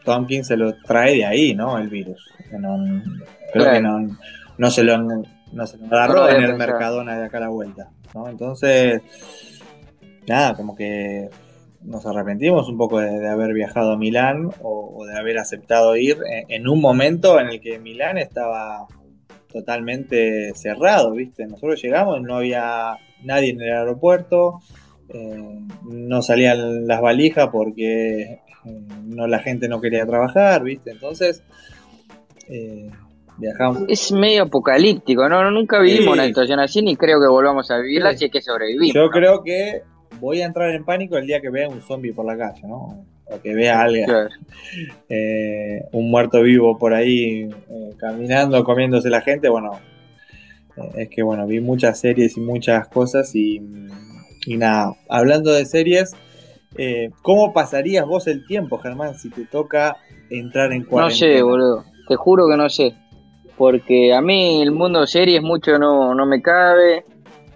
Tompkins 0.05 0.47
se 0.47 0.55
lo 0.55 0.73
trae 0.83 1.15
de 1.15 1.25
ahí, 1.25 1.53
¿no? 1.53 1.77
El 1.77 1.89
virus. 1.89 2.23
No- 2.57 2.77
creo 3.51 3.65
Claro. 3.65 3.71
que 3.73 3.81
no, 3.81 4.17
no 4.57 4.71
se 4.71 4.83
lo, 4.83 4.97
no 4.97 5.67
se 5.67 5.77
lo 5.77 5.85
agarró 5.87 6.23
No 6.25 6.29
en 6.29 6.43
el. 6.43 6.55
Mercadona 6.55 7.17
de 7.19 7.25
acá 7.25 7.37
a 7.37 7.41
la 7.41 7.49
vuelta, 7.49 7.89
¿no? 8.15 8.29
Entonces, 8.29 9.01
nada, 10.27 10.55
como 10.55 10.75
que 10.75 11.29
nos 11.81 12.05
arrepentimos 12.05 12.67
un 12.69 12.77
poco 12.77 12.99
de, 12.99 13.19
de 13.19 13.29
haber 13.29 13.53
viajado 13.53 13.93
a 13.93 13.97
Milán 13.97 14.49
o, 14.61 14.93
o 14.97 15.05
de 15.05 15.17
haber 15.17 15.37
aceptado 15.37 15.95
ir 15.95 16.17
en, 16.29 16.45
en 16.51 16.67
un 16.67 16.81
momento 16.81 17.39
en 17.39 17.47
el 17.49 17.59
que 17.61 17.79
Milán 17.79 18.17
estaba 18.17 18.87
totalmente 19.51 20.53
cerrado, 20.55 21.11
¿viste? 21.13 21.45
Nosotros 21.47 21.81
llegamos 21.81 22.19
y 22.19 22.23
no 22.23 22.35
había 22.37 22.97
nadie 23.23 23.51
en 23.51 23.61
el 23.61 23.73
aeropuerto, 23.73 24.59
eh, 25.09 25.59
no 25.89 26.21
salían 26.21 26.85
las 26.87 27.01
valijas 27.01 27.49
porque 27.51 28.21
eh, 28.21 28.39
no 29.05 29.27
la 29.27 29.39
gente 29.39 29.67
no 29.67 29.79
quería 29.81 30.05
trabajar, 30.05 30.63
¿viste? 30.63 30.91
Entonces, 30.91 31.43
eh, 32.49 32.89
viajamos. 33.37 33.83
Es 33.87 34.11
medio 34.11 34.43
apocalíptico, 34.43 35.27
¿no? 35.29 35.49
Nunca 35.51 35.79
vivimos 35.79 36.05
Sí. 36.05 36.11
una 36.11 36.25
situación 36.25 36.59
así 36.59 36.81
ni 36.81 36.95
creo 36.95 37.19
que 37.19 37.27
volvamos 37.27 37.69
a 37.71 37.77
vivirla 37.79 38.11
Sí. 38.11 38.19
si 38.19 38.25
es 38.25 38.31
que 38.31 38.41
sobrevivimos. 38.41 38.93
Yo 38.93 39.03
¿no? 39.05 39.09
creo 39.09 39.43
que 39.43 39.81
voy 40.19 40.41
a 40.41 40.45
entrar 40.45 40.71
en 40.71 40.83
pánico 40.83 41.17
el 41.17 41.27
día 41.27 41.39
que 41.41 41.49
vea 41.49 41.67
un 41.69 41.81
zombie 41.81 42.13
por 42.13 42.25
la 42.25 42.37
calle, 42.37 42.67
¿no? 42.67 43.05
O 43.29 43.41
que 43.43 43.53
vea 43.53 43.79
a 43.79 43.83
alguien, 43.83 44.05
Claro. 44.05 44.29
eh, 45.09 45.81
un 45.91 46.09
muerto 46.09 46.41
vivo 46.41 46.77
por 46.77 46.93
ahí 46.93 47.49
caminando, 47.97 48.63
comiéndose 48.63 49.09
la 49.09 49.21
gente. 49.21 49.49
Bueno, 49.49 49.79
es 50.95 51.09
que 51.09 51.23
bueno, 51.23 51.45
vi 51.47 51.59
muchas 51.59 51.99
series 51.99 52.37
y 52.37 52.39
muchas 52.39 52.87
cosas 52.87 53.35
y, 53.35 53.59
y 54.47 54.55
nada, 54.55 54.95
hablando 55.09 55.51
de 55.51 55.65
series, 55.65 56.15
eh, 56.77 57.09
¿cómo 57.21 57.51
pasarías 57.51 58.05
vos 58.05 58.27
el 58.27 58.45
tiempo, 58.45 58.77
Germán, 58.77 59.15
si 59.15 59.29
te 59.29 59.43
toca 59.45 59.97
entrar 60.29 60.71
en 60.71 60.83
No 60.83 60.87
cuarentena? 60.87 61.33
sé, 61.35 61.41
boludo. 61.41 61.83
Te 62.07 62.15
juro 62.15 62.47
que 62.49 62.55
no 62.55 62.69
sé. 62.69 62.93
Porque 63.57 64.13
a 64.13 64.21
mí 64.21 64.61
el 64.61 64.71
mundo 64.71 65.01
de 65.01 65.07
series 65.07 65.41
mucho 65.41 65.77
no, 65.77 66.15
no 66.15 66.25
me 66.25 66.41
cabe. 66.41 67.03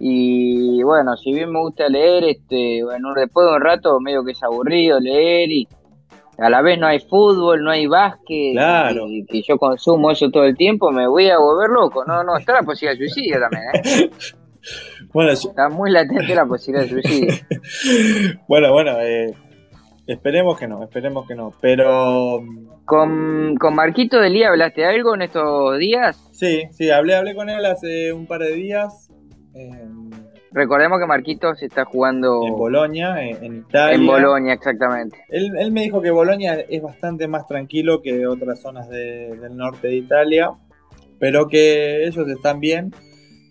Y 0.00 0.82
bueno, 0.82 1.16
si 1.16 1.32
bien 1.32 1.50
me 1.50 1.60
gusta 1.60 1.88
leer, 1.88 2.24
este, 2.24 2.84
bueno, 2.84 3.14
después 3.14 3.46
de 3.48 3.54
un 3.54 3.62
rato 3.62 3.98
medio 3.98 4.22
que 4.22 4.32
es 4.32 4.42
aburrido 4.42 5.00
leer 5.00 5.50
y 5.50 5.68
a 6.36 6.50
la 6.50 6.60
vez 6.60 6.78
no 6.78 6.88
hay 6.88 6.98
fútbol, 6.98 7.62
no 7.62 7.70
hay 7.70 7.86
básquet. 7.86 8.52
Claro. 8.52 9.06
Y 9.08 9.24
que 9.24 9.40
yo 9.40 9.56
consumo 9.56 10.10
eso 10.10 10.28
todo 10.30 10.44
el 10.44 10.56
tiempo, 10.56 10.90
me 10.90 11.06
voy 11.06 11.30
a 11.30 11.38
volver 11.38 11.70
loco. 11.70 12.04
No, 12.04 12.22
no, 12.22 12.36
está 12.36 12.52
la 12.54 12.62
posibilidad 12.62 12.98
de 12.98 13.08
suicidio 13.08 13.38
también, 13.40 13.62
¿eh? 13.74 14.10
Bueno, 15.12 15.32
Está 15.32 15.68
muy 15.68 15.90
latente 15.90 16.34
la 16.34 16.46
posibilidad 16.46 16.84
de 16.84 16.90
suicidio. 17.02 17.34
bueno, 18.48 18.72
bueno, 18.72 18.98
eh, 19.00 19.34
esperemos 20.06 20.58
que 20.58 20.68
no, 20.68 20.82
esperemos 20.82 21.26
que 21.26 21.34
no. 21.34 21.52
Pero 21.60 22.40
¿Con, 22.84 23.56
con 23.56 23.74
Marquito 23.74 24.20
Delía 24.20 24.48
hablaste 24.48 24.84
algo 24.84 25.14
en 25.14 25.22
estos 25.22 25.78
días? 25.78 26.28
sí, 26.32 26.62
sí, 26.72 26.90
hablé, 26.90 27.14
hablé 27.16 27.34
con 27.34 27.48
él 27.50 27.64
hace 27.66 28.12
un 28.12 28.26
par 28.26 28.40
de 28.40 28.52
días. 28.54 29.10
eh, 29.54 29.88
Recordemos 30.54 31.00
que 31.00 31.06
Marquitos 31.06 31.62
está 31.62 31.86
jugando 31.86 32.42
en 32.46 32.52
Bolonia, 32.54 33.22
en, 33.22 33.42
en 33.42 33.56
Italia. 33.60 33.94
en 33.96 34.06
Bolonia, 34.06 34.52
exactamente. 34.52 35.16
Él, 35.30 35.50
él 35.58 35.72
me 35.72 35.80
dijo 35.82 36.02
que 36.02 36.10
Bolonia 36.10 36.60
es 36.68 36.82
bastante 36.82 37.26
más 37.26 37.46
tranquilo 37.46 38.02
que 38.02 38.26
otras 38.26 38.60
zonas 38.60 38.86
de- 38.90 39.34
del 39.40 39.56
norte 39.56 39.88
de 39.88 39.94
Italia, 39.96 40.50
pero 41.18 41.48
que 41.48 42.04
ellos 42.06 42.28
están 42.28 42.60
bien, 42.60 42.92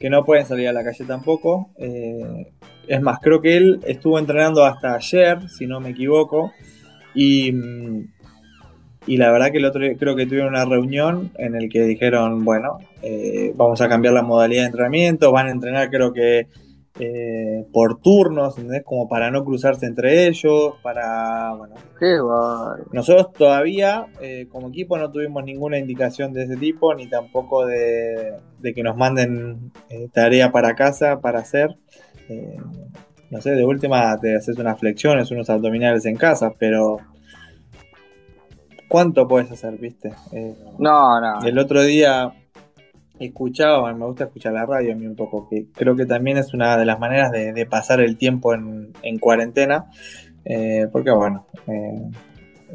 que 0.02 0.10
no 0.10 0.26
pueden 0.26 0.46
salir 0.48 0.68
a 0.68 0.74
la 0.74 0.84
calle 0.84 1.06
tampoco. 1.06 1.70
Eh, 1.78 2.52
es 2.88 3.02
más, 3.02 3.20
creo 3.20 3.40
que 3.40 3.56
él 3.56 3.80
estuvo 3.86 4.18
entrenando 4.18 4.66
hasta 4.66 4.96
ayer, 4.96 5.48
si 5.48 5.68
no 5.68 5.80
me 5.80 5.92
equivoco, 5.92 6.52
y, 7.14 7.52
mm, 7.52 8.08
y 9.06 9.18
la 9.18 9.32
verdad 9.32 9.52
que 9.52 9.60
el 9.60 9.66
otro 9.66 9.82
creo 9.98 10.16
que 10.16 10.26
tuvieron 10.26 10.50
una 10.50 10.66
reunión 10.66 11.32
en 11.38 11.56
el 11.56 11.70
que 11.70 11.84
dijeron, 11.84 12.44
bueno, 12.44 12.80
eh, 13.04 13.54
vamos 13.56 13.80
a 13.82 13.88
cambiar 13.88 14.16
la 14.16 14.24
modalidad 14.24 14.64
de 14.64 14.68
entrenamiento, 14.68 15.32
van 15.32 15.48
a 15.48 15.52
entrenar 15.52 15.90
creo 15.90 16.12
que 16.12 16.48
eh, 17.00 17.66
por 17.72 18.00
turnos, 18.02 18.58
¿entendés? 18.58 18.84
Como 18.84 19.08
para 19.08 19.32
no 19.32 19.46
cruzarse 19.46 19.86
entre 19.86 20.28
ellos, 20.28 20.74
para, 20.84 21.54
bueno, 21.54 21.76
Qué 21.98 22.18
nosotros 22.92 23.32
todavía 23.32 24.08
eh, 24.22 24.48
como 24.52 24.70
equipo 24.70 24.98
no 24.98 25.10
tuvimos 25.10 25.44
ninguna 25.44 25.78
indicación 25.78 26.34
de 26.34 26.44
ese 26.44 26.58
tipo, 26.58 26.94
ni 26.94 27.08
tampoco 27.08 27.66
de, 27.66 28.34
de 28.60 28.74
que 28.74 28.84
nos 28.84 28.98
manden 28.98 29.72
eh, 29.90 30.10
tarea 30.12 30.52
para 30.52 30.76
casa 30.76 31.22
para 31.22 31.40
hacer. 31.40 31.78
No 33.30 33.42
sé, 33.42 33.52
de 33.52 33.66
última 33.66 34.18
te 34.20 34.36
haces 34.36 34.58
unas 34.58 34.80
flexiones, 34.80 35.32
unos 35.32 35.50
abdominales 35.50 36.06
en 36.06 36.16
casa, 36.16 36.54
pero 36.58 36.98
¿cuánto 38.88 39.28
puedes 39.28 39.52
hacer, 39.52 39.78
viste? 39.78 40.14
No, 40.78 41.20
no. 41.20 41.46
el 41.46 41.58
otro 41.58 41.82
día 41.84 42.34
escuchaba, 43.28 43.94
me 43.94 44.06
gusta 44.06 44.26
escuchar 44.26 44.54
la 44.54 44.66
radio 44.66 44.94
a 44.94 44.96
mí 44.96 45.06
un 45.06 45.16
poco, 45.16 45.48
que 45.50 45.66
creo 45.74 45.96
que 45.96 46.06
también 46.06 46.38
es 46.38 46.54
una 46.54 46.78
de 46.78 46.86
las 46.86 47.00
maneras 47.00 47.32
de, 47.32 47.54
de 47.54 47.66
pasar 47.66 48.02
el 48.02 48.18
tiempo 48.18 48.54
en, 48.54 48.94
en 49.04 49.20
cuarentena, 49.20 49.86
eh, 50.46 50.88
porque 50.92 51.12
bueno, 51.12 51.46
eh, 51.68 52.10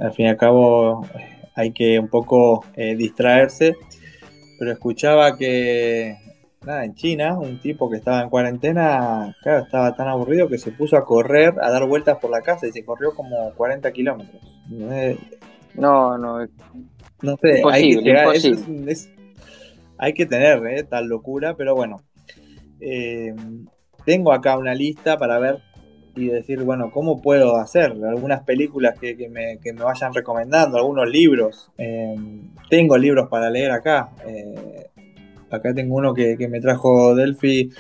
al 0.01 0.13
fin 0.13 0.27
y 0.27 0.29
al 0.29 0.37
cabo 0.37 1.05
eh, 1.19 1.49
hay 1.55 1.73
que 1.73 1.99
un 1.99 2.09
poco 2.09 2.65
eh, 2.75 2.95
distraerse, 2.97 3.75
pero 4.59 4.73
escuchaba 4.73 5.37
que, 5.37 6.17
nada, 6.65 6.85
en 6.85 6.95
China, 6.95 7.39
un 7.39 7.61
tipo 7.61 7.91
que 7.91 7.97
estaba 7.97 8.23
en 8.23 8.29
cuarentena, 8.31 9.35
claro, 9.43 9.65
estaba 9.65 9.95
tan 9.95 10.09
aburrido 10.09 10.49
que 10.49 10.59
se 10.59 10.71
puso 10.73 10.97
a 10.97 11.05
correr, 11.05 11.55
a 11.61 11.71
dar 11.71 11.87
vueltas 11.87 12.19
por 12.19 12.31
la 12.31 12.41
casa 12.43 12.67
y 12.67 12.73
se 12.73 12.85
corrió 12.85 13.15
como 13.15 13.53
40 13.55 13.91
kilómetros. 13.93 14.43
No, 15.75 16.17
no. 16.19 16.39
no 17.23 17.37
sé, 17.37 17.49
hay 17.49 17.53
que, 17.53 17.59
Imposible, 17.61 18.03
llegar- 18.03 18.27
imposible. 18.27 18.93
es- 18.93 19.07
es- 19.07 19.16
hay 19.99 20.13
que 20.13 20.27
tener 20.27 20.65
eh, 20.67 20.85
tal 20.85 21.07
locura, 21.07 21.55
pero 21.57 21.75
bueno. 21.75 22.03
Eh, 22.81 23.35
tengo 24.05 24.33
acá 24.33 24.57
una 24.57 24.75
lista 24.75 25.19
para 25.19 25.39
ver 25.39 25.59
y 26.15 26.27
decir, 26.27 26.63
bueno, 26.63 26.91
¿cómo 26.93 27.21
puedo 27.21 27.57
hacer? 27.57 27.93
Algunas 27.93 28.43
películas 28.45 28.99
que, 28.99 29.15
me, 29.29 29.59
que 29.59 29.73
me 29.73 29.83
vayan 29.83 30.15
recomendando, 30.15 30.79
algunos 30.79 31.09
libros. 31.09 31.71
Eh, 31.77 32.15
tengo 32.71 32.97
libros 32.97 33.29
para 33.29 33.51
leer 33.51 33.73
acá. 33.73 34.13
Acá 35.51 35.75
tengo 35.75 35.97
uno 35.97 36.15
que, 36.15 36.37
me 36.49 36.61
trajo 36.61 37.15
Delphi, 37.15 37.71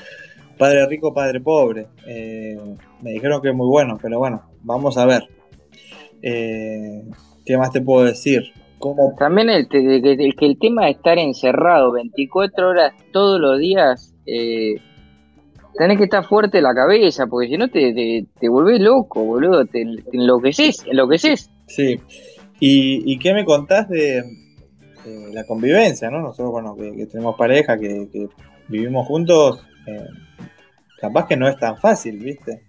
Padre 0.59 0.87
Rico, 0.87 1.15
Padre 1.15 1.41
Pobre. 1.41 1.87
Me 3.03 3.13
dijeron 3.13 3.41
que 3.41 3.51
es 3.51 3.55
muy 3.55 3.69
bueno, 3.69 3.99
pero 4.01 4.19
bueno, 4.19 4.51
vamos 4.63 4.99
a 4.99 5.07
ver. 5.07 5.23
¿Qué 6.21 7.57
más 7.57 7.71
te 7.71 7.81
puedo 7.81 8.05
decir? 8.05 8.53
¿Cómo 8.79 9.15
También 9.19 9.49
el, 9.49 9.67
el 9.71 10.37
que 10.37 10.47
el 10.47 10.59
tema 10.59 10.85
de 10.85 10.93
estar 10.93 11.19
encerrado 11.19 11.93
24 11.93 12.69
horas 12.69 12.93
todos 13.13 13.41
los 13.41 13.59
días, 13.59 14.15
eh, 14.27 14.75
tenés 15.77 15.99
que 15.99 16.05
estar 16.05 16.25
fuerte 16.25 16.61
la 16.61 16.75
cabeza, 16.75 17.27
porque 17.27 17.49
si 17.49 17.57
no 17.57 17.69
te, 17.69 17.93
te, 17.93 18.27
te 18.39 18.49
volvés 18.49 18.81
loco, 18.81 19.25
boludo, 19.25 19.65
te, 19.65 19.85
te 19.85 20.17
enloqueces, 20.17 20.85
enloqueces. 20.87 21.51
Sí. 21.67 22.01
¿Y, 22.61 23.13
y 23.13 23.19
qué 23.19 23.35
me 23.35 23.45
contás 23.45 23.89
de, 23.89 24.23
de 25.05 25.33
la 25.33 25.45
convivencia, 25.45 26.11
no? 26.11 26.21
Nosotros, 26.21 26.51
bueno, 26.53 26.75
que, 26.77 26.93
que 26.93 27.07
tenemos 27.07 27.37
pareja, 27.37 27.79
que, 27.79 28.09
que 28.13 28.29
vivimos 28.69 29.07
juntos, 29.07 29.67
eh, 29.87 30.07
capaz 31.01 31.27
que 31.27 31.37
no 31.37 31.49
es 31.49 31.57
tan 31.57 31.77
fácil, 31.77 32.19
¿viste? 32.19 32.66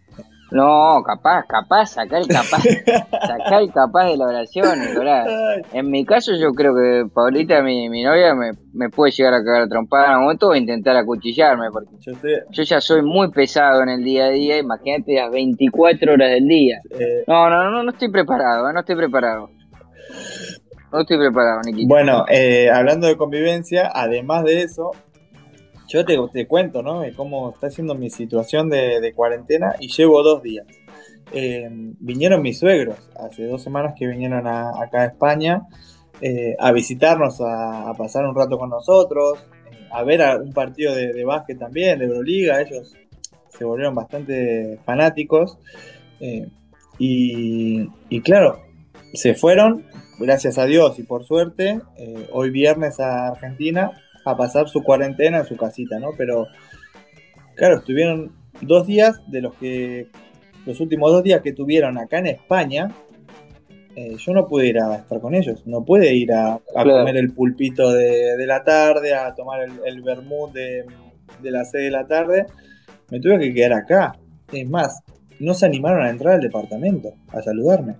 No, 0.49 1.03
capaz, 1.03 1.45
capaz, 1.47 1.87
sacá 1.87 2.19
el 2.19 2.27
capaz, 2.27 2.63
sacá 2.63 3.59
el 3.59 3.71
capaz 3.71 4.05
de 4.05 4.17
la 4.17 4.27
oración, 4.27 4.79
Nicolás. 4.79 5.27
En 5.73 5.89
mi 5.91 6.05
caso 6.05 6.31
yo 6.35 6.53
creo 6.53 6.73
que 6.73 7.05
Paulita, 7.13 7.61
mi, 7.61 7.89
mi 7.89 8.03
novia, 8.03 8.33
me, 8.33 8.51
me 8.73 8.89
puede 8.89 9.11
llegar 9.11 9.33
a 9.33 9.43
cagar 9.43 9.63
a 9.63 9.67
trompada 9.67 10.05
en 10.05 10.11
algún 10.11 10.23
momento 10.25 10.47
o 10.49 10.55
intentar 10.55 10.95
acuchillarme, 10.95 11.69
porque 11.71 11.89
yo 11.99 12.11
estoy, 12.13 12.31
yo 12.51 12.63
ya 12.63 12.79
soy 12.79 13.01
muy 13.01 13.29
pesado 13.31 13.81
en 13.83 13.89
el 13.89 14.03
día 14.03 14.25
a 14.25 14.29
día, 14.29 14.57
imagínate 14.57 15.15
las 15.15 15.31
24 15.31 16.13
horas 16.13 16.29
del 16.29 16.47
día. 16.47 16.77
eh, 16.97 17.23
No, 17.27 17.49
no, 17.49 17.69
no, 17.69 17.83
no 17.83 17.91
estoy 17.91 18.09
preparado, 18.09 18.69
eh, 18.69 18.73
no 18.73 18.79
estoy 18.79 18.95
preparado. 18.95 19.49
No 20.91 21.01
estoy 21.01 21.17
preparado, 21.17 21.59
Nikita. 21.65 21.87
bueno, 21.89 22.25
eh, 22.29 22.69
hablando 22.73 23.07
de 23.07 23.17
convivencia, 23.17 23.91
además 23.93 24.45
de 24.45 24.61
eso, 24.63 24.91
yo 25.87 26.05
te, 26.05 26.47
cuento, 26.47 26.83
¿no? 26.83 27.03
Cómo 27.15 27.51
está 27.51 27.69
siendo 27.69 27.95
mi 27.95 28.09
situación 28.09 28.69
de, 28.69 29.13
cuarentena 29.15 29.75
y 29.79 29.87
llevo 29.87 30.21
dos 30.21 30.43
días. 30.43 30.65
Eh, 31.33 31.67
vinieron 31.99 32.41
mis 32.41 32.59
suegros, 32.59 32.97
hace 33.19 33.45
dos 33.45 33.61
semanas 33.61 33.95
que 33.97 34.07
vinieron 34.07 34.47
a- 34.47 34.81
acá 34.81 35.01
a 35.01 35.05
España 35.07 35.63
eh, 36.21 36.55
a 36.57 36.71
visitarnos, 36.71 37.41
a, 37.41 37.93
pasar 37.97 38.25
un 38.25 38.35
rato 38.35 38.57
con 38.57 38.69
nosotros, 38.69 39.39
eh, 39.71 39.87
a 39.91 40.03
ver 40.03 40.21
un 40.41 40.53
partido 40.53 40.95
de, 40.95 41.23
básquet 41.25 41.59
también, 41.59 41.99
de 41.99 42.05
Euroliga, 42.05 42.61
ellos 42.61 42.95
se 43.49 43.65
volvieron 43.65 43.93
bastante 43.93 44.79
fanáticos. 44.85 45.57
y, 46.97 48.21
claro, 48.21 48.59
se 49.13 49.35
fueron, 49.35 49.85
gracias 50.19 50.57
a 50.57 50.65
Dios 50.65 50.97
y 50.97 51.03
por 51.03 51.23
suerte, 51.25 51.81
hoy 52.31 52.49
viernes 52.49 52.99
a 52.99 53.27
Argentina 53.27 53.91
a 54.31 54.37
pasar 54.37 54.67
su 54.69 54.83
cuarentena 54.83 55.39
en 55.39 55.45
su 55.45 55.55
casita, 55.57 55.99
¿no? 55.99 56.09
Pero 56.17 56.47
claro, 57.55 57.77
estuvieron 57.77 58.31
dos 58.61 58.87
días 58.87 59.21
de 59.31 59.41
los 59.41 59.53
que 59.55 60.07
los 60.65 60.79
últimos 60.81 61.11
dos 61.11 61.23
días 61.23 61.41
que 61.41 61.53
tuvieron 61.53 61.97
acá 61.97 62.19
en 62.19 62.27
España, 62.27 62.91
eh, 63.95 64.15
yo 64.17 64.33
no 64.33 64.47
pude 64.47 64.67
ir 64.67 64.79
a 64.79 64.95
estar 64.95 65.19
con 65.21 65.33
ellos, 65.33 65.65
no 65.65 65.83
pude 65.85 66.13
ir 66.13 66.31
a, 66.33 66.53
a 66.55 66.59
Claro. 66.73 66.99
comer 66.99 67.17
el 67.17 67.31
pulpito 67.33 67.91
de, 67.93 68.35
de 68.37 68.45
la 68.45 68.63
tarde, 68.63 69.15
a 69.15 69.33
tomar 69.33 69.61
el, 69.61 69.71
el 69.85 70.01
vermut 70.01 70.51
de, 70.53 70.85
de 71.41 71.51
las 71.51 71.71
6 71.71 71.85
de 71.85 71.91
la 71.91 72.05
tarde, 72.05 72.45
me 73.09 73.19
tuve 73.19 73.39
que 73.39 73.53
quedar 73.53 73.73
acá. 73.73 74.17
Es 74.51 74.67
más, 74.69 75.01
no 75.39 75.53
se 75.53 75.65
animaron 75.65 76.05
a 76.05 76.09
entrar 76.09 76.35
al 76.35 76.41
departamento 76.41 77.13
a 77.29 77.41
saludarme. 77.41 77.95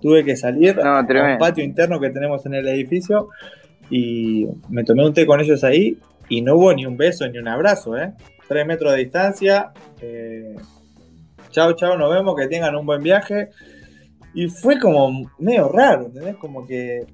Tuve 0.00 0.24
que 0.24 0.36
salir 0.36 0.76
No, 0.76 0.82
a 0.96 1.00
un 1.00 1.06
tremendo. 1.06 1.38
patio 1.38 1.62
interno 1.62 2.00
que 2.00 2.08
tenemos 2.10 2.44
en 2.46 2.54
el 2.54 2.66
edificio 2.68 3.28
y 3.90 4.46
me 4.68 4.84
tomé 4.84 5.04
un 5.04 5.12
té 5.12 5.26
con 5.26 5.40
ellos 5.40 5.62
ahí 5.64 5.98
y 6.28 6.42
no 6.42 6.54
hubo 6.56 6.72
ni 6.72 6.86
un 6.86 6.96
beso 6.96 7.28
ni 7.28 7.38
un 7.38 7.48
abrazo, 7.48 7.96
¿eh? 7.96 8.14
Tres 8.48 8.66
metros 8.66 8.92
de 8.92 8.98
distancia. 8.98 9.72
Eh, 10.00 10.54
chao, 11.50 11.72
chao, 11.74 11.96
nos 11.98 12.10
vemos, 12.12 12.34
que 12.36 12.46
tengan 12.48 12.74
un 12.76 12.86
buen 12.86 13.02
viaje. 13.02 13.50
Y 14.34 14.48
fue 14.48 14.78
como 14.78 15.10
medio 15.38 15.68
raro, 15.68 16.06
¿entendés? 16.06 16.36
Como 16.36 16.64
que 16.66 17.04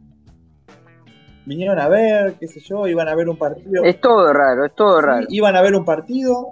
vinieron 1.47 1.79
a 1.79 1.89
ver, 1.89 2.35
qué 2.39 2.47
sé 2.49 2.61
yo, 2.61 2.87
iban 2.89 3.09
a 3.09 3.15
ver 3.15 3.29
un 3.29 3.37
partido. 3.39 3.85
Es 3.85 4.01
todo 4.01 4.33
raro, 4.33 4.65
es 4.67 4.75
todo 4.75 5.01
Sí, 5.01 5.07
raro. 5.07 5.27
iban 5.31 5.57
a 5.57 5.63
ver 5.63 5.75
un 5.77 5.85
partido, 5.85 6.49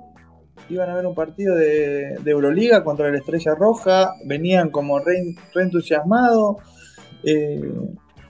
iban 0.70 0.88
a 0.88 0.94
ver 0.94 1.06
un 1.06 1.14
partido 1.14 1.54
de, 1.56 2.16
de 2.22 2.30
Euroliga 2.30 2.84
contra 2.84 3.10
la 3.10 3.18
Estrella 3.18 3.54
Roja, 3.54 4.12
venían 4.24 4.70
como 4.70 4.98
re, 5.00 5.34
re 5.52 5.62
entusiasmados. 5.62 6.56
eh, 7.24 7.60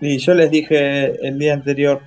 y 0.01 0.19
yo 0.19 0.35
les 0.35 0.51
dije 0.51 1.27
el 1.27 1.39
día 1.39 1.55
anterior, 1.55 2.01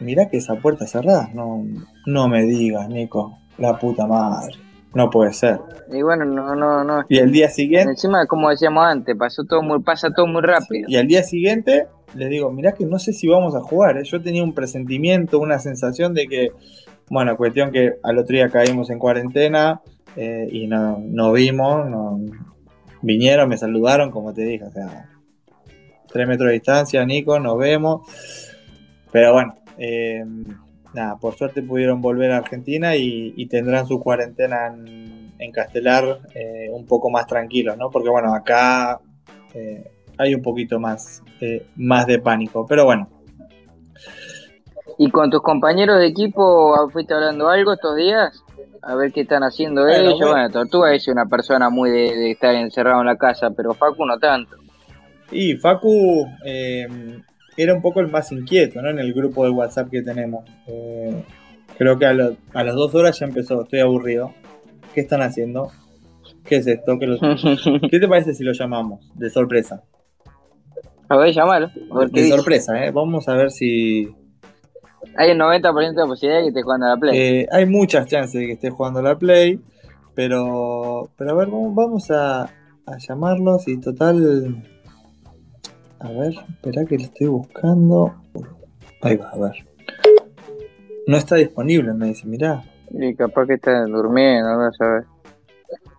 mirá 0.00 0.28
que 0.28 0.36
esa 0.38 0.54
puerta 0.56 0.86
cerrada, 0.86 1.30
no, 1.34 1.64
no 2.06 2.28
me 2.28 2.44
digas, 2.44 2.88
Nico, 2.88 3.38
la 3.58 3.78
puta 3.78 4.06
madre, 4.06 4.54
no 4.94 5.10
puede 5.10 5.32
ser. 5.32 5.58
Y 5.92 6.02
bueno, 6.02 6.24
no, 6.24 6.54
no, 6.54 6.84
no. 6.84 7.04
Y 7.08 7.18
el 7.18 7.32
día 7.32 7.48
siguiente, 7.50 7.90
Encima, 7.92 8.26
como 8.26 8.48
decíamos 8.50 8.84
antes, 8.86 9.16
pasó 9.16 9.44
todo 9.44 9.62
muy, 9.62 9.80
pasa 9.82 10.08
todo 10.14 10.26
muy 10.26 10.42
rápido. 10.42 10.86
y 10.88 10.96
al 10.96 11.06
día 11.06 11.22
siguiente 11.22 11.86
les 12.14 12.28
digo, 12.30 12.50
mirá 12.50 12.72
que 12.72 12.86
no 12.86 12.98
sé 12.98 13.12
si 13.12 13.28
vamos 13.28 13.54
a 13.54 13.60
jugar, 13.60 13.96
¿eh? 13.98 14.02
yo 14.04 14.20
tenía 14.20 14.42
un 14.42 14.52
presentimiento, 14.54 15.38
una 15.38 15.58
sensación 15.60 16.12
de 16.14 16.26
que, 16.26 16.48
bueno, 17.08 17.36
cuestión 17.36 17.70
que 17.70 17.92
al 18.02 18.18
otro 18.18 18.34
día 18.34 18.48
caímos 18.48 18.90
en 18.90 18.98
cuarentena 18.98 19.80
eh, 20.16 20.48
y 20.50 20.66
no, 20.66 20.98
no 21.00 21.32
vimos, 21.32 21.88
no- 21.88 22.18
vinieron, 23.02 23.48
me 23.48 23.56
saludaron, 23.56 24.10
como 24.10 24.32
te 24.34 24.42
dije, 24.42 24.64
o 24.64 24.70
sea, 24.72 25.08
tres 26.12 26.26
metros 26.28 26.48
de 26.48 26.54
distancia, 26.54 27.04
Nico, 27.04 27.38
nos 27.38 27.58
vemos, 27.58 28.02
pero 29.12 29.32
bueno, 29.32 29.54
eh, 29.78 30.24
nada, 30.94 31.16
por 31.16 31.34
suerte 31.36 31.62
pudieron 31.62 32.00
volver 32.00 32.32
a 32.32 32.38
Argentina 32.38 32.96
y, 32.96 33.32
y 33.36 33.46
tendrán 33.46 33.86
su 33.86 34.00
cuarentena 34.00 34.66
en, 34.68 35.32
en 35.38 35.52
Castelar 35.52 36.20
eh, 36.34 36.68
un 36.72 36.86
poco 36.86 37.10
más 37.10 37.26
tranquilos, 37.26 37.76
¿no? 37.76 37.90
Porque 37.90 38.08
bueno, 38.08 38.34
acá 38.34 39.00
eh, 39.54 39.90
hay 40.18 40.34
un 40.34 40.42
poquito 40.42 40.78
más, 40.78 41.22
eh, 41.40 41.66
más 41.76 42.06
de 42.06 42.18
pánico, 42.18 42.66
pero 42.66 42.84
bueno, 42.84 43.08
¿Y 44.98 45.10
con 45.10 45.30
tus 45.30 45.40
compañeros 45.40 45.98
de 45.98 46.08
equipo 46.08 46.74
fuiste 46.90 47.14
hablando 47.14 47.48
algo 47.48 47.72
estos 47.72 47.96
días? 47.96 48.44
a 48.82 48.94
ver 48.94 49.12
qué 49.12 49.22
están 49.22 49.42
haciendo 49.42 49.82
Bueno, 49.82 50.10
ellos. 50.10 50.18
bueno. 50.18 50.32
Bueno, 50.32 50.50
Tortuga 50.50 50.94
es 50.94 51.06
una 51.08 51.26
persona 51.26 51.68
muy 51.70 51.90
de, 51.90 52.16
de 52.16 52.30
estar 52.30 52.54
encerrado 52.54 53.00
en 53.00 53.06
la 53.06 53.16
casa, 53.16 53.50
pero 53.50 53.74
Facu 53.74 54.06
no 54.06 54.18
tanto. 54.18 54.56
Y 55.32 55.54
Facu 55.56 56.26
eh, 56.44 56.86
era 57.56 57.74
un 57.74 57.82
poco 57.82 58.00
el 58.00 58.08
más 58.08 58.32
inquieto, 58.32 58.80
¿no? 58.82 58.90
En 58.90 58.98
el 58.98 59.12
grupo 59.12 59.44
de 59.44 59.50
WhatsApp 59.50 59.90
que 59.90 60.02
tenemos. 60.02 60.44
Eh, 60.66 61.22
creo 61.78 61.98
que 61.98 62.06
a, 62.06 62.12
lo- 62.12 62.36
a 62.54 62.64
las 62.64 62.74
dos 62.74 62.94
horas 62.94 63.18
ya 63.18 63.26
empezó, 63.26 63.62
estoy 63.62 63.80
aburrido. 63.80 64.32
¿Qué 64.94 65.00
están 65.02 65.22
haciendo? 65.22 65.70
¿Qué 66.44 66.56
es 66.56 66.66
esto? 66.66 66.98
¿Qué, 66.98 67.06
lo- 67.06 67.18
¿Qué 67.90 68.00
te 68.00 68.08
parece 68.08 68.34
si 68.34 68.42
lo 68.44 68.52
llamamos? 68.52 69.08
De 69.14 69.30
sorpresa. 69.30 69.82
a 71.08 71.16
ver. 71.16 71.32
A 71.36 71.40
qué 71.40 72.20
De 72.20 72.22
dice. 72.22 72.36
sorpresa, 72.36 72.84
¿eh? 72.84 72.90
Vamos 72.90 73.28
a 73.28 73.34
ver 73.34 73.50
si... 73.50 74.08
Hay 75.16 75.30
un 75.32 75.38
90% 75.38 75.94
de 75.94 76.06
posibilidad 76.06 76.40
de 76.40 76.46
que 76.48 76.52
te 76.52 76.62
jugando 76.62 76.86
a 76.86 76.90
la 76.90 76.96
Play. 76.96 77.18
Eh, 77.18 77.48
hay 77.50 77.66
muchas 77.66 78.06
chances 78.06 78.40
de 78.40 78.46
que 78.46 78.52
esté 78.52 78.70
jugando 78.70 79.00
la 79.02 79.18
Play, 79.18 79.58
pero, 80.14 81.08
pero 81.16 81.30
a 81.30 81.34
ver, 81.34 81.48
vamos, 81.48 81.74
vamos 81.74 82.10
a, 82.10 82.42
a 82.42 82.98
llamarlos 82.98 83.66
y 83.68 83.78
total... 83.80 84.62
A 86.00 86.08
ver, 86.10 86.32
espera 86.32 86.84
que 86.86 86.96
lo 86.96 87.04
estoy 87.04 87.26
buscando. 87.28 88.14
Ahí 89.02 89.16
va, 89.16 89.30
a 89.30 89.38
ver. 89.38 89.66
No 91.06 91.16
está 91.16 91.36
disponible, 91.36 91.92
me 91.92 92.06
dice, 92.08 92.26
mirá. 92.26 92.62
Y 92.90 93.14
capaz 93.14 93.46
que 93.46 93.54
está 93.54 93.84
durmiendo, 93.84 94.50
no 94.50 94.58
ver. 94.58 95.04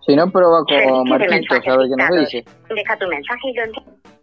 Si 0.06 0.16
no, 0.16 0.30
prueba 0.30 0.64
con 0.64 1.12
a 1.12 1.16
ver 1.16 1.28
qué 1.28 1.96
nos 1.96 2.18
dice. 2.20 2.44
Deja 2.74 2.98
tu 2.98 3.06
mensaje 3.06 3.50
y 3.50 3.54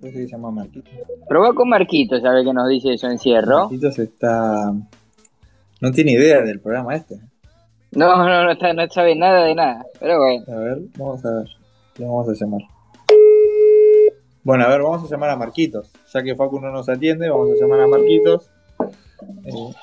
lo 0.01 0.11
que 0.11 0.11
se 0.11 0.27
llama 0.27 0.51
Marquitos. 0.51 0.93
Prueba 1.27 1.53
con 1.53 1.69
Marquitos, 1.69 2.23
a 2.23 2.33
ver 2.33 2.45
qué 2.45 2.53
nos 2.53 2.69
dice 2.69 2.89
de 2.89 2.97
su 2.97 3.07
encierro. 3.07 3.61
Marquitos 3.61 3.99
está... 3.99 4.73
No 5.81 5.91
tiene 5.91 6.11
idea 6.13 6.41
del 6.41 6.59
programa 6.59 6.95
este. 6.95 7.15
No, 7.91 8.17
no, 8.17 8.43
no, 8.43 8.51
está, 8.51 8.73
no 8.73 8.87
sabe 8.89 9.15
nada 9.15 9.45
de 9.45 9.55
nada. 9.55 9.85
Pero 9.99 10.19
bueno. 10.19 10.45
A 10.47 10.59
ver, 10.59 10.77
vamos 10.97 11.25
a 11.25 11.31
ver. 11.31 11.47
Lo 11.97 12.05
vamos 12.07 12.29
a 12.29 12.33
llamar. 12.33 12.61
Bueno, 14.49 14.65
a 14.65 14.69
ver, 14.69 14.81
vamos 14.81 15.03
a 15.03 15.07
llamar 15.07 15.29
a 15.29 15.35
Marquitos. 15.35 15.91
Ya 16.11 16.23
que 16.23 16.35
Facu 16.35 16.59
no 16.59 16.71
nos 16.71 16.89
atiende, 16.89 17.29
vamos 17.29 17.49
a 17.51 17.53
llamar 17.61 17.81
a 17.81 17.87
Marquitos. 17.87 18.49
Eh, 19.45 19.73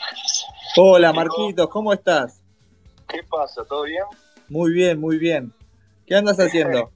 Hola 0.77 1.13
Marquitos, 1.13 1.69
¿cómo 1.69 1.93
estás? 1.93 2.43
¿Qué 3.07 3.21
pasa? 3.31 3.65
¿Todo 3.65 3.85
bien? 3.85 4.03
Muy 4.49 4.73
bien, 4.73 4.99
muy 5.01 5.19
bien. 5.19 5.53
¿Qué 6.05 6.17
andas 6.17 6.41
haciendo? 6.41 6.91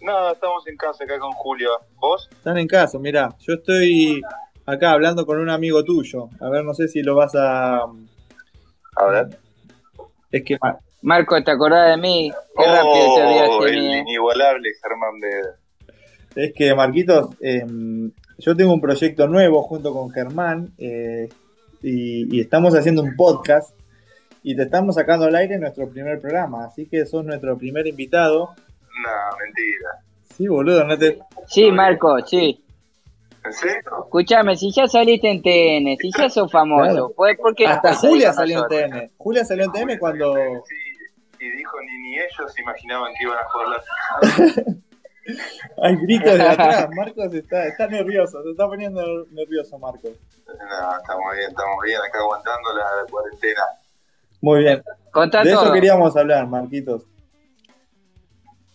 Nada, 0.00 0.30
estamos 0.30 0.64
en 0.68 0.76
casa 0.76 1.02
acá 1.02 1.18
con 1.18 1.32
Julio. 1.32 1.70
¿Vos? 1.96 2.28
Están 2.30 2.56
en 2.56 2.68
casa, 2.68 3.00
mirá. 3.00 3.34
Yo 3.40 3.54
estoy 3.54 4.22
acá 4.64 4.92
hablando 4.92 5.26
con 5.26 5.40
un 5.40 5.50
amigo 5.50 5.82
tuyo. 5.82 6.28
A 6.40 6.48
ver, 6.50 6.62
no 6.62 6.72
sé 6.72 6.86
si 6.86 7.02
lo 7.02 7.16
vas 7.16 7.34
a... 7.34 7.78
A 7.82 9.04
ver. 9.10 9.40
Es 10.30 10.44
que 10.44 10.56
Mar- 10.62 10.78
Marco, 11.02 11.42
¿te 11.42 11.50
acordás 11.50 11.90
de 11.90 11.96
mí? 12.00 12.30
Qué 12.56 12.64
rápido 12.64 13.14
te 13.16 13.22
olvidaste 13.24 13.64
de 13.64 13.70
el 13.72 13.80
mí. 13.80 13.92
eh. 13.92 13.98
inigualable 14.02 14.68
Germán 14.80 15.18
de... 15.18 15.65
Es 16.36 16.52
que 16.52 16.74
Marquitos, 16.74 17.30
eh, 17.40 17.64
yo 18.38 18.54
tengo 18.56 18.72
un 18.74 18.80
proyecto 18.80 19.26
nuevo 19.26 19.62
junto 19.62 19.92
con 19.92 20.10
Germán 20.10 20.70
eh, 20.78 21.28
y, 21.82 22.36
y 22.36 22.40
estamos 22.40 22.74
haciendo 22.74 23.02
un 23.02 23.16
podcast 23.16 23.74
y 24.42 24.54
te 24.54 24.62
estamos 24.64 24.94
sacando 24.94 25.26
al 25.26 25.34
aire 25.34 25.58
nuestro 25.58 25.88
primer 25.88 26.20
programa, 26.20 26.66
así 26.66 26.86
que 26.86 27.04
sos 27.06 27.24
nuestro 27.24 27.56
primer 27.58 27.86
invitado. 27.86 28.50
No, 28.54 29.36
mentira. 29.42 30.04
Sí, 30.36 30.46
boludo, 30.46 30.84
no 30.84 30.96
te... 30.98 31.18
Sí, 31.46 31.72
Marco, 31.72 32.18
sí. 32.26 32.62
¿En 33.44 33.52
serio? 33.52 33.80
Escuchame, 34.04 34.56
si 34.56 34.70
ya 34.72 34.86
saliste 34.86 35.30
en 35.30 35.40
TN, 35.40 35.96
si 36.00 36.10
ya 36.16 36.28
sos 36.28 36.50
famoso, 36.52 36.82
Claro. 36.90 37.12
¿por, 37.16 37.36
por 37.38 37.54
qué 37.54 37.64
no 37.64 37.70
Hasta 37.70 37.94
Julia 37.94 38.32
salió 38.32 38.58
en 38.70 38.90
nosotros? 38.90 39.00
TN. 39.02 39.10
Julia 39.16 39.44
salió 39.44 39.64
en 39.64 39.72
TN 39.72 39.98
cuando... 39.98 40.34
Sí, 40.34 40.74
y 41.40 41.50
dijo 41.50 41.76
ni, 41.80 41.98
ni 42.10 42.16
ellos 42.16 42.58
imaginaban 42.58 43.12
que 43.18 43.24
iban 43.24 43.38
a 43.38 43.44
jugar 43.48 43.68
la... 43.68 44.74
Hay 45.82 45.96
gritos 45.96 46.38
de 46.38 46.42
atrás, 46.42 46.88
Marcos 46.96 47.32
está, 47.34 47.66
está 47.66 47.86
nervioso, 47.86 48.42
se 48.42 48.50
está 48.50 48.66
poniendo 48.66 49.02
nervioso 49.30 49.78
Marcos. 49.78 50.12
No, 50.46 50.98
estamos 50.98 51.34
bien, 51.34 51.50
estamos 51.50 51.84
bien 51.84 52.00
acá 52.00 52.18
aguantando 52.18 52.72
la 52.74 53.10
cuarentena. 53.10 53.62
Muy 54.40 54.60
bien, 54.60 54.82
Contá 55.10 55.42
de 55.42 55.52
eso 55.52 55.72
queríamos 55.72 56.16
hablar, 56.16 56.46
Marquitos. 56.46 57.04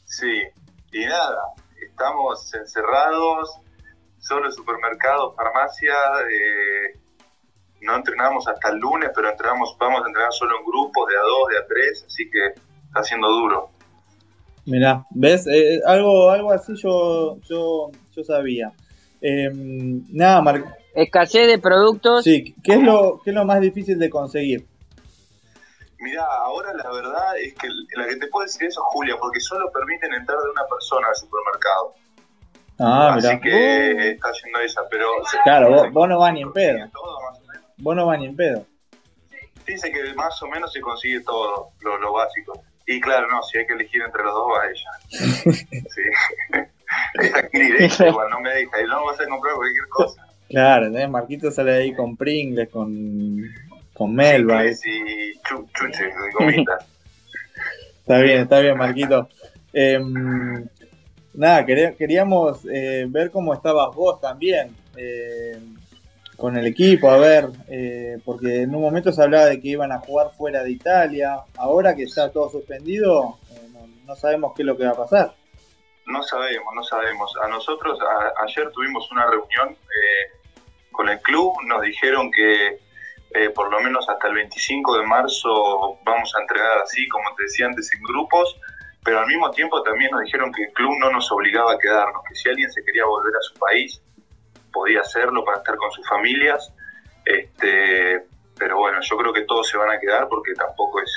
Sí, 0.06 0.42
y 0.92 1.06
nada, 1.06 1.42
estamos 1.82 2.54
encerrados, 2.54 3.58
solo 4.20 4.52
supermercados, 4.52 5.36
farmacia, 5.36 5.94
eh, 6.30 7.00
no 7.82 7.96
entrenamos 7.96 8.48
hasta 8.48 8.70
el 8.70 8.78
lunes, 8.78 9.12
pero 9.16 9.30
entrenamos, 9.30 9.76
vamos 9.80 10.04
a 10.04 10.08
entrenar 10.08 10.34
solo 10.34 10.58
en 10.58 10.66
grupos 10.66 11.08
de 11.10 11.18
a 11.18 11.22
dos, 11.22 11.48
de 11.50 11.58
a 11.58 11.68
tres, 11.68 12.04
así 12.06 12.30
que 12.30 12.54
está 12.88 13.04
siendo 13.04 13.30
duro. 13.30 13.72
Mirá, 14.66 15.06
¿ves? 15.10 15.48
Eh, 15.48 15.80
algo, 15.86 16.30
algo 16.30 16.52
así 16.52 16.74
yo, 16.76 17.38
yo, 17.50 17.90
yo 18.16 18.24
sabía. 18.24 18.72
Eh, 19.22 19.50
nada, 19.54 20.42
Mar- 20.42 20.78
Escasez 20.94 21.48
de 21.48 21.58
productos. 21.58 22.24
sí, 22.24 22.54
¿qué 22.64 22.74
es, 22.74 22.82
lo, 22.82 23.22
¿qué 23.24 23.30
es 23.32 23.36
lo 23.36 23.46
más 23.46 23.62
difícil 23.62 23.98
de 23.98 24.10
conseguir? 24.10 24.68
Mira, 26.00 26.24
ahora 26.26 26.74
la 26.74 26.92
verdad 26.92 27.38
es 27.38 27.54
que 27.54 27.68
la 27.96 28.08
que 28.08 28.16
te 28.16 28.28
puedo 28.28 28.46
decir 28.46 28.68
eso 28.68 28.82
es 28.82 28.86
Julia, 28.94 29.16
porque 29.20 29.40
solo 29.40 29.72
permiten 29.72 30.12
entrar 30.14 30.38
de 30.40 30.50
una 30.50 30.66
persona 30.66 31.08
al 31.08 31.16
supermercado. 31.16 31.94
Ah, 32.80 33.14
así 33.16 33.28
mirá. 33.28 33.40
que 33.40 34.10
está 34.12 34.32
yendo 34.44 34.60
esa, 34.62 34.82
pero... 34.90 35.06
Claro, 35.44 35.70
vos, 35.70 35.92
vos 35.94 36.10
no 36.10 36.20
vas 36.20 36.34
ni 36.34 36.42
en 36.42 36.52
pedo. 36.52 36.90
Todo. 36.92 37.18
Vos 37.78 37.96
no 37.96 38.08
vas 38.08 38.20
ni 38.20 38.26
en 38.26 38.36
pedo. 38.36 38.66
Dice 39.68 39.92
que 39.92 40.14
más 40.16 40.42
o 40.42 40.48
menos 40.48 40.74
se 40.74 40.82
consigue 40.82 41.22
todo, 41.22 41.70
lo, 41.82 41.98
lo 42.00 42.14
básico. 42.14 42.64
Y 42.88 43.00
claro, 43.00 43.28
no, 43.30 43.42
si 43.44 43.58
hay 43.58 43.66
que 43.68 43.74
elegir 43.74 44.02
entre 44.02 44.24
los 44.24 44.34
dos, 44.34 44.48
va 44.48 44.66
ella. 44.68 44.92
Sí. 45.62 46.02
Es 47.14 47.34
aquí 47.34 47.58
directo, 47.58 48.06
igual, 48.06 48.30
no 48.32 48.42
me 48.42 48.50
deja. 48.54 48.82
Y 48.82 48.86
no 48.86 49.06
vas 49.06 49.18
a 49.22 49.26
comprar 49.26 49.56
cualquier 49.56 49.88
cosa. 49.88 50.28
Claro, 50.50 50.98
¿eh? 50.98 51.08
Marquito 51.08 51.50
sale 51.50 51.72
ahí 51.74 51.94
con 51.96 52.18
Pringles, 52.18 52.68
con, 52.68 53.42
con 53.94 54.14
Melba. 54.14 54.66
Y 54.66 54.72
chu- 55.48 55.70
chuches 55.74 56.00
de 56.14 56.32
gomitas. 56.38 56.86
Está 58.02 58.20
bien, 58.20 58.42
está 58.42 58.60
bien, 58.60 58.78
Marquito. 58.78 59.30
Eh, 59.72 60.00
nada, 61.34 61.66
quería- 61.66 61.96
queríamos 61.96 62.66
eh, 62.70 63.06
ver 63.08 63.32
cómo 63.32 63.54
estabas 63.54 63.96
vos 63.96 64.20
también 64.20 64.76
eh, 64.98 65.58
con 66.42 66.58
el 66.58 66.66
equipo, 66.66 67.12
a 67.12 67.18
ver, 67.18 67.50
eh, 67.70 68.18
porque 68.26 68.64
en 68.64 68.74
un 68.74 68.82
momento 68.82 69.12
se 69.12 69.22
hablaba 69.22 69.46
de 69.46 69.62
que 69.62 69.68
iban 69.68 69.92
a 69.92 70.00
jugar 70.00 70.32
fuera 70.36 70.64
de 70.64 70.72
Italia. 70.72 71.38
Ahora 71.56 71.96
que 71.96 72.02
está 72.04 72.32
todo 72.32 72.50
suspendido, 72.50 73.38
eh, 73.52 73.70
no, 74.08 74.16
sabemos 74.16 74.54
qué 74.56 74.64
es 74.64 74.66
lo 74.66 74.76
que 74.76 74.86
va 74.86 74.90
a 74.94 74.96
pasar. 74.96 75.36
No 76.08 76.24
sabemos, 76.24 76.74
no 76.74 76.84
sabemos. 76.84 77.32
A 77.44 77.48
nosotros 77.48 78.00
a- 78.02 78.44
ayer 78.44 78.72
tuvimos 78.72 79.08
una 79.12 79.28
reunión 79.28 79.70
eh, 79.70 80.40
con 80.92 81.10
el 81.10 81.20
club, 81.22 81.54
nos 81.68 81.82
dijeron 81.84 82.32
que 82.32 82.80
eh, 83.34 83.50
por 83.52 83.72
lo 83.72 83.80
menos 83.80 84.10
hasta 84.10 84.28
el 84.28 84.34
25 84.34 84.98
de 84.98 85.06
marzo 85.06 86.00
vamos 86.04 86.34
a 86.36 86.42
entrenar 86.42 86.80
así, 86.84 87.08
como 87.08 87.34
te 87.36 87.44
decía 87.44 87.68
antes, 87.68 87.88
en 87.94 88.02
grupos, 88.02 88.58
pero 89.04 89.20
al 89.20 89.28
mismo 89.28 89.52
tiempo 89.52 89.82
también 89.84 90.10
nos 90.12 90.22
dijeron 90.24 90.52
que 90.52 90.64
el 90.64 90.74
club 90.74 90.92
no 91.00 91.12
nos 91.12 91.32
obligaba 91.32 91.74
a 91.74 91.78
quedarnos, 91.78 92.24
que 92.28 92.34
si 92.36 92.50
alguien 92.50 92.70
se 92.72 92.84
quería 92.84 93.06
volver 93.06 93.32
a 93.36 93.42
su 93.42 93.54
país, 93.60 94.02
podía 94.72 95.02
hacerlo 95.02 95.44
para 95.46 95.58
estar 95.60 95.76
con 95.78 95.92
sus 95.92 96.08
familias. 96.08 96.74
Este, 97.26 98.26
pero 98.58 98.78
bueno, 98.78 99.00
yo 99.02 99.18
creo 99.18 99.34
que 99.34 99.42
todos 99.44 99.68
se 99.68 99.78
van 99.78 99.90
a 99.90 100.00
quedar 100.00 100.28
porque 100.28 100.54
tampoco 100.54 101.02
es, 101.02 101.12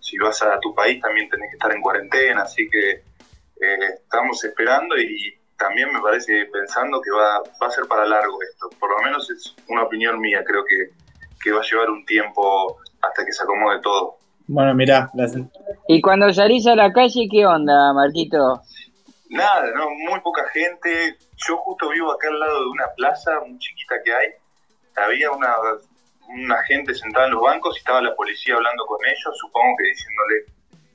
si 0.00 0.16
vas 0.18 0.40
a 0.42 0.58
tu 0.60 0.74
país 0.74 1.00
también 1.00 1.28
tenés 1.28 1.50
que 1.50 1.56
estar 1.56 1.72
en 1.74 1.82
cuarentena, 1.82 2.42
así 2.42 2.68
que 2.70 2.90
eh, 2.90 3.88
estamos 4.02 4.42
esperando 4.44 4.96
y 4.98 5.34
también 5.56 5.92
me 5.92 6.00
parece 6.00 6.46
pensando 6.52 7.00
que 7.02 7.10
va, 7.10 7.40
va 7.60 7.66
a 7.66 7.70
ser 7.70 7.84
para 7.88 8.06
largo 8.06 8.38
esto. 8.42 8.68
Por 8.78 8.90
lo 8.90 8.98
menos 9.02 9.28
es 9.30 9.54
una 9.68 9.82
opinión 9.82 10.20
mía, 10.20 10.44
creo 10.46 10.62
que, 10.64 10.90
que 11.42 11.50
va 11.50 11.60
a 11.60 11.64
llevar 11.68 11.90
un 11.90 12.04
tiempo 12.06 12.76
hasta 13.02 13.24
que 13.24 13.32
se 13.32 13.42
acomode 13.42 13.80
todo. 13.80 14.16
Bueno, 14.46 14.74
mirá, 14.74 15.10
las- 15.14 15.36
Y 15.88 16.00
cuando 16.00 16.32
salís 16.32 16.66
a 16.68 16.74
la 16.76 16.92
calle, 16.92 17.26
¿qué 17.30 17.44
onda, 17.44 17.92
Marquito? 17.92 18.62
Nada, 19.28 19.70
no, 19.74 19.90
muy 19.90 20.20
poca 20.20 20.48
gente. 20.48 21.16
Yo 21.46 21.58
justo 21.58 21.90
vivo 21.90 22.12
acá 22.12 22.28
al 22.28 22.40
lado 22.40 22.60
de 22.60 22.70
una 22.70 22.86
plaza 22.96 23.40
muy 23.40 23.58
chiquita 23.58 23.96
que 24.04 24.12
hay. 24.12 24.28
Había 24.96 25.30
una, 25.30 26.62
gente 26.66 26.94
sentada 26.94 27.26
en 27.26 27.32
los 27.32 27.42
bancos 27.42 27.76
y 27.76 27.78
estaba 27.78 28.00
la 28.00 28.14
policía 28.14 28.54
hablando 28.56 28.84
con 28.86 28.98
ellos, 29.04 29.38
supongo 29.38 29.76
que 29.78 29.88
diciéndole, 29.88 30.44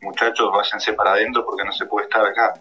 muchachos, 0.01 0.51
váyanse 0.51 0.93
para 0.93 1.13
adentro 1.13 1.45
porque 1.45 1.63
no 1.63 1.71
se 1.71 1.85
puede 1.85 2.07
estar 2.07 2.25
acá. 2.25 2.53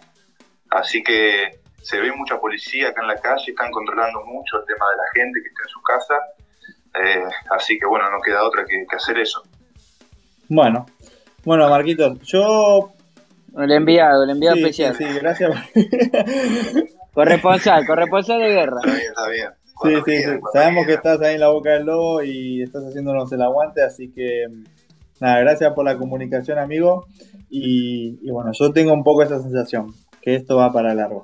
Así 0.69 1.03
que 1.03 1.59
se 1.81 1.99
ve 1.99 2.11
mucha 2.13 2.39
policía 2.39 2.89
acá 2.89 3.01
en 3.01 3.07
la 3.07 3.17
calle, 3.17 3.51
están 3.51 3.71
controlando 3.71 4.23
mucho 4.25 4.59
el 4.59 4.65
tema 4.65 4.89
de 4.89 4.97
la 4.97 5.03
gente 5.13 5.41
que 5.41 5.49
está 5.49 5.63
en 5.63 5.69
su 5.69 5.81
casa. 5.81 6.15
Eh, 7.03 7.33
así 7.49 7.77
que 7.79 7.85
bueno, 7.85 8.09
no 8.09 8.21
queda 8.21 8.43
otra 8.43 8.63
que, 8.65 8.85
que 8.89 8.95
hacer 8.95 9.19
eso. 9.19 9.43
bueno, 10.47 10.85
bueno, 11.43 11.69
Marquitos, 11.69 12.19
yo 12.21 12.93
El 13.57 13.71
enviado, 13.71 14.23
el 14.23 14.31
enviado 14.31 14.55
sí, 14.55 14.73
sí, 14.73 14.83
especial. 14.83 14.95
sí, 14.95 15.19
gracias. 15.19 15.51
Corresponsal, 17.13 17.85
corresponsal 17.85 18.39
de 18.39 18.49
guerra. 18.49 18.77
Está 18.83 18.95
bien, 18.95 19.07
está 19.07 19.29
bien. 19.29 19.49
Sí, 19.65 19.73
Cuando 19.75 20.03
sí, 20.05 20.23
sí. 20.23 20.29
Sabemos 20.53 20.85
que 20.87 20.93
estás 20.93 21.21
ahí 21.21 21.35
en 21.35 21.41
la 21.41 21.49
boca 21.49 21.71
del 21.71 21.85
lobo 21.85 22.23
y 22.23 22.63
estás 22.63 22.83
haciéndonos 22.85 23.31
el 23.31 23.41
aguante, 23.41 23.83
así 23.83 24.11
que 24.11 24.45
nada, 25.19 25.39
gracias 25.41 25.73
por 25.73 25.85
la 25.85 25.97
comunicación, 25.97 26.57
amigo. 26.57 27.05
Y, 27.49 28.17
y 28.27 28.31
bueno, 28.31 28.51
yo 28.53 28.71
tengo 28.73 28.93
un 28.93 29.03
poco 29.03 29.21
esa 29.21 29.39
sensación, 29.39 29.93
que 30.21 30.35
esto 30.35 30.57
va 30.57 30.73
para 30.73 30.95
largo. 30.95 31.23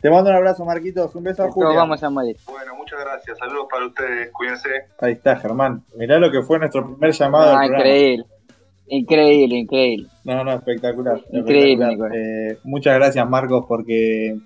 Te 0.00 0.10
mando 0.10 0.30
un 0.30 0.36
abrazo, 0.36 0.64
Marquitos. 0.64 1.14
Un 1.16 1.24
beso 1.24 1.42
a 1.42 1.50
Julia. 1.50 1.76
vamos 1.76 2.02
a 2.02 2.10
morir. 2.10 2.36
Bueno, 2.46 2.74
muchas 2.76 3.00
gracias. 3.00 3.38
Saludos 3.38 3.66
para 3.70 3.86
ustedes. 3.86 4.30
Cuídense. 4.32 4.68
Ahí 5.00 5.12
está, 5.12 5.36
Germán. 5.36 5.82
Mirá 5.96 6.18
lo 6.18 6.30
que 6.30 6.42
fue 6.42 6.58
nuestro 6.58 6.86
primer 6.86 7.12
llamado. 7.12 7.52
Ah, 7.56 7.60
al 7.62 7.68
programa. 7.68 7.88
increíble. 7.88 8.24
Increíble, 8.88 9.56
increíble. 9.58 10.08
No, 10.24 10.44
no, 10.44 10.52
espectacular. 10.52 11.20
Increíble, 11.32 11.84
espectacular. 11.84 12.12
Eh, 12.16 12.58
muchas 12.64 12.94
gracias, 12.94 13.28
Marcos, 13.28 13.64
porque 13.66 14.36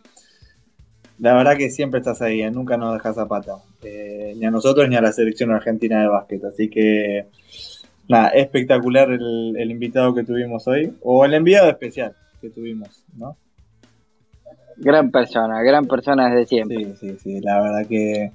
la 1.18 1.34
verdad 1.34 1.56
que 1.56 1.70
siempre 1.70 2.00
estás 2.00 2.22
ahí, 2.22 2.40
eh, 2.40 2.50
nunca 2.50 2.76
nos 2.76 2.94
dejas 2.94 3.16
zapata. 3.16 3.56
Eh, 3.82 4.34
ni 4.36 4.46
a 4.46 4.50
nosotros 4.50 4.88
ni 4.88 4.96
a 4.96 5.02
la 5.02 5.12
selección 5.12 5.50
argentina 5.50 6.00
de 6.00 6.08
básquet. 6.08 6.44
Así 6.44 6.68
que, 6.68 7.26
nada, 8.08 8.28
espectacular 8.28 9.10
el, 9.10 9.56
el 9.58 9.70
invitado 9.70 10.14
que 10.14 10.24
tuvimos 10.24 10.66
hoy, 10.66 10.94
o 11.02 11.24
el 11.24 11.34
enviado 11.34 11.68
especial 11.68 12.14
que 12.40 12.48
tuvimos, 12.48 13.04
¿no? 13.16 13.36
Gran 14.78 15.10
persona, 15.10 15.62
gran 15.62 15.86
persona 15.86 16.30
desde 16.30 16.46
siempre. 16.46 16.84
Sí, 16.94 16.94
sí, 16.98 17.16
sí, 17.22 17.40
la 17.40 17.60
verdad 17.60 17.86
que 17.86 18.32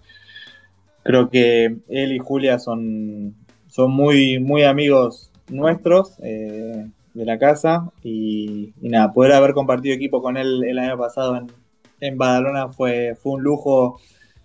creo 1.01 1.29
que 1.29 1.77
él 1.87 2.11
y 2.13 2.19
Julia 2.19 2.59
son, 2.59 3.33
son 3.67 3.91
muy, 3.91 4.39
muy 4.39 4.63
amigos 4.63 5.31
nuestros 5.49 6.17
eh, 6.23 6.87
de 7.13 7.25
la 7.25 7.37
casa 7.37 7.91
y, 8.03 8.73
y 8.81 8.89
nada, 8.89 9.11
poder 9.13 9.33
haber 9.33 9.53
compartido 9.53 9.95
equipo 9.95 10.21
con 10.21 10.37
él 10.37 10.63
el 10.67 10.77
año 10.79 10.97
pasado 10.97 11.37
en, 11.37 11.47
en 12.01 12.17
Badalona 12.17 12.69
fue, 12.69 13.15
fue 13.21 13.33
un 13.33 13.43
lujo 13.43 13.99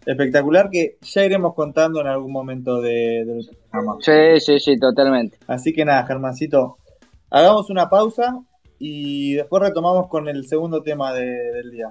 espectacular 0.06 0.70
que 0.70 0.96
ya 1.02 1.24
iremos 1.24 1.54
contando 1.54 2.00
en 2.00 2.06
algún 2.06 2.32
momento 2.32 2.80
de, 2.80 3.24
del 3.24 3.48
programa. 3.70 3.96
Sí, 4.00 4.40
sí, 4.40 4.58
sí, 4.60 4.78
totalmente. 4.78 5.36
Así 5.46 5.72
que 5.72 5.84
nada, 5.84 6.06
Germancito, 6.06 6.78
hagamos 7.30 7.70
una 7.70 7.90
pausa 7.90 8.38
y 8.78 9.34
después 9.34 9.62
retomamos 9.62 10.06
con 10.08 10.28
el 10.28 10.46
segundo 10.46 10.82
tema 10.82 11.12
de- 11.12 11.52
del 11.52 11.70
día. 11.70 11.88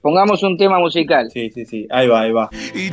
Pongamos 0.00 0.42
un 0.42 0.56
tema 0.56 0.80
musical. 0.80 1.30
Sí, 1.30 1.50
sí, 1.50 1.64
sí, 1.64 1.86
ahí 1.90 2.08
va, 2.08 2.22
ahí 2.22 2.32
va. 2.32 2.50
Y 2.74 2.90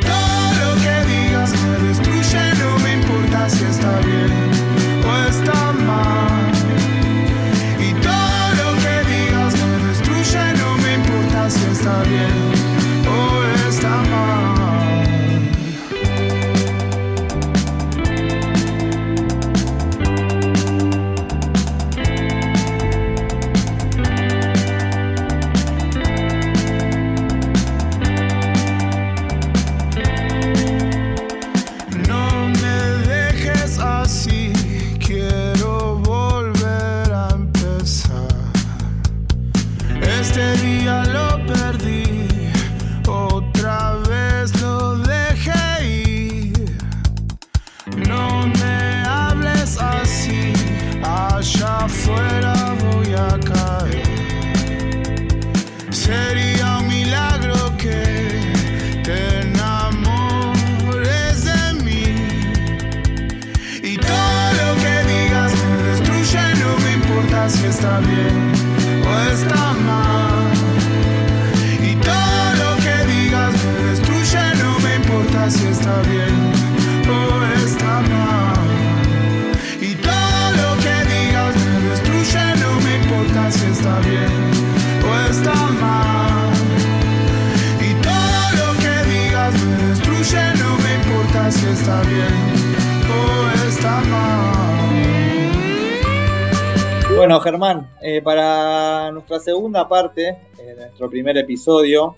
Germán, 97.60 97.90
eh, 98.02 98.22
para 98.22 99.12
nuestra 99.12 99.38
segunda 99.40 99.90
parte, 99.90 100.30
eh, 100.30 100.76
nuestro 100.78 101.10
primer 101.10 101.38
episodio, 101.38 102.16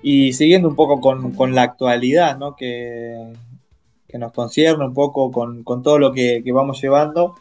y 0.00 0.32
siguiendo 0.32 0.68
un 0.68 0.76
poco 0.76 1.00
con, 1.00 1.32
con 1.32 1.56
la 1.56 1.62
actualidad, 1.62 2.38
¿no? 2.38 2.54
Que, 2.54 3.32
que 4.06 4.16
nos 4.16 4.32
concierne 4.32 4.86
un 4.86 4.94
poco 4.94 5.32
con, 5.32 5.64
con 5.64 5.82
todo 5.82 5.98
lo 5.98 6.12
que, 6.12 6.42
que 6.44 6.52
vamos 6.52 6.80
llevando, 6.80 7.34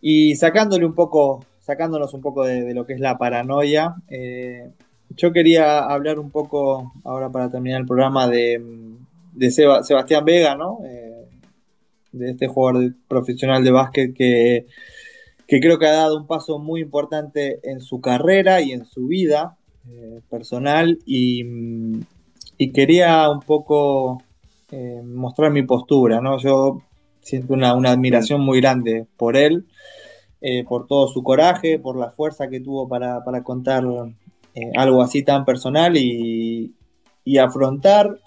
y 0.00 0.36
sacándole 0.36 0.86
un 0.86 0.94
poco, 0.94 1.44
sacándonos 1.58 2.14
un 2.14 2.20
poco 2.20 2.44
de, 2.44 2.62
de 2.62 2.74
lo 2.74 2.86
que 2.86 2.92
es 2.92 3.00
la 3.00 3.18
paranoia, 3.18 3.96
eh, 4.08 4.70
yo 5.16 5.32
quería 5.32 5.80
hablar 5.80 6.20
un 6.20 6.30
poco, 6.30 6.92
ahora 7.02 7.28
para 7.28 7.50
terminar 7.50 7.80
el 7.80 7.88
programa, 7.88 8.28
de, 8.28 8.62
de 9.32 9.50
Seba- 9.50 9.82
Sebastián 9.82 10.24
Vega, 10.24 10.54
¿no? 10.54 10.78
Eh, 10.84 11.26
de 12.12 12.30
este 12.30 12.46
jugador 12.46 12.94
profesional 13.08 13.64
de 13.64 13.70
básquet 13.72 14.14
que 14.14 14.66
que 15.46 15.60
creo 15.60 15.78
que 15.78 15.86
ha 15.86 15.92
dado 15.92 16.16
un 16.16 16.26
paso 16.26 16.58
muy 16.58 16.80
importante 16.80 17.60
en 17.62 17.80
su 17.80 18.00
carrera 18.00 18.60
y 18.60 18.72
en 18.72 18.84
su 18.84 19.06
vida 19.06 19.56
eh, 19.88 20.20
personal 20.28 20.98
y, 21.06 21.44
quería 22.72 23.28
un 23.30 23.40
poco 23.40 24.22
eh, 24.70 25.00
mostrar 25.04 25.52
mi 25.52 25.62
postura, 25.62 26.20
¿no? 26.20 26.38
Yo 26.38 26.82
siento 27.20 27.54
una, 27.54 27.70
admiración 27.70 28.40
muy 28.40 28.60
grande 28.60 29.06
por 29.16 29.36
él, 29.36 29.66
eh, 30.40 30.64
por 30.64 30.86
todo 30.86 31.06
su 31.08 31.22
coraje, 31.22 31.78
por 31.78 31.96
la 31.96 32.10
fuerza 32.10 32.48
que 32.48 32.60
tuvo 32.60 32.88
para, 32.88 33.24
para 33.24 33.42
contar 33.42 33.84
algo 34.74 35.02
así 35.02 35.22
tan 35.22 35.44
personal 35.44 35.96
y, 35.98 36.74
y 37.24 37.38
afrontar 37.38 38.18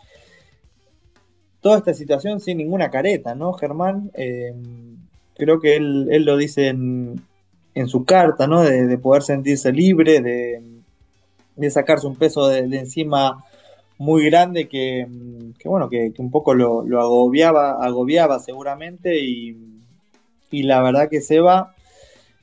toda 1.60 1.80
esta 1.80 1.94
situación 1.94 2.40
sin 2.40 2.60
ninguna 2.60 2.92
careta, 2.92 3.34
¿no, 3.36 3.54
Germán? 3.54 4.12
Creo 5.40 5.60
que 5.60 5.76
él, 5.76 6.08
él 6.12 6.26
lo 6.26 6.38
dice 6.38 6.68
en, 6.68 7.20
en 7.74 7.88
su 7.88 8.06
carta, 8.06 8.46
¿no? 8.46 8.62
De, 8.62 8.86
de 8.86 8.98
poder 9.00 9.24
sentirse 9.24 9.72
libre, 9.72 10.22
de, 10.22 10.62
de 11.56 11.72
sacarse 11.72 12.06
un 12.06 12.16
peso 12.16 12.48
de, 12.48 12.60
encima 12.60 13.44
muy 13.98 14.26
grande 14.26 14.68
que, 14.68 15.08
que 15.58 15.68
bueno, 15.68 15.90
que, 15.90 16.14
un 16.20 16.30
poco 16.32 16.54
lo, 16.54 16.86
lo 16.86 17.02
agobiaba, 17.02 17.84
agobiaba 17.84 18.40
seguramente 18.40 19.20
y, 19.20 19.58
y 20.52 20.64
la 20.64 20.82
verdad 20.82 21.10
que 21.10 21.22
Seba, 21.22 21.74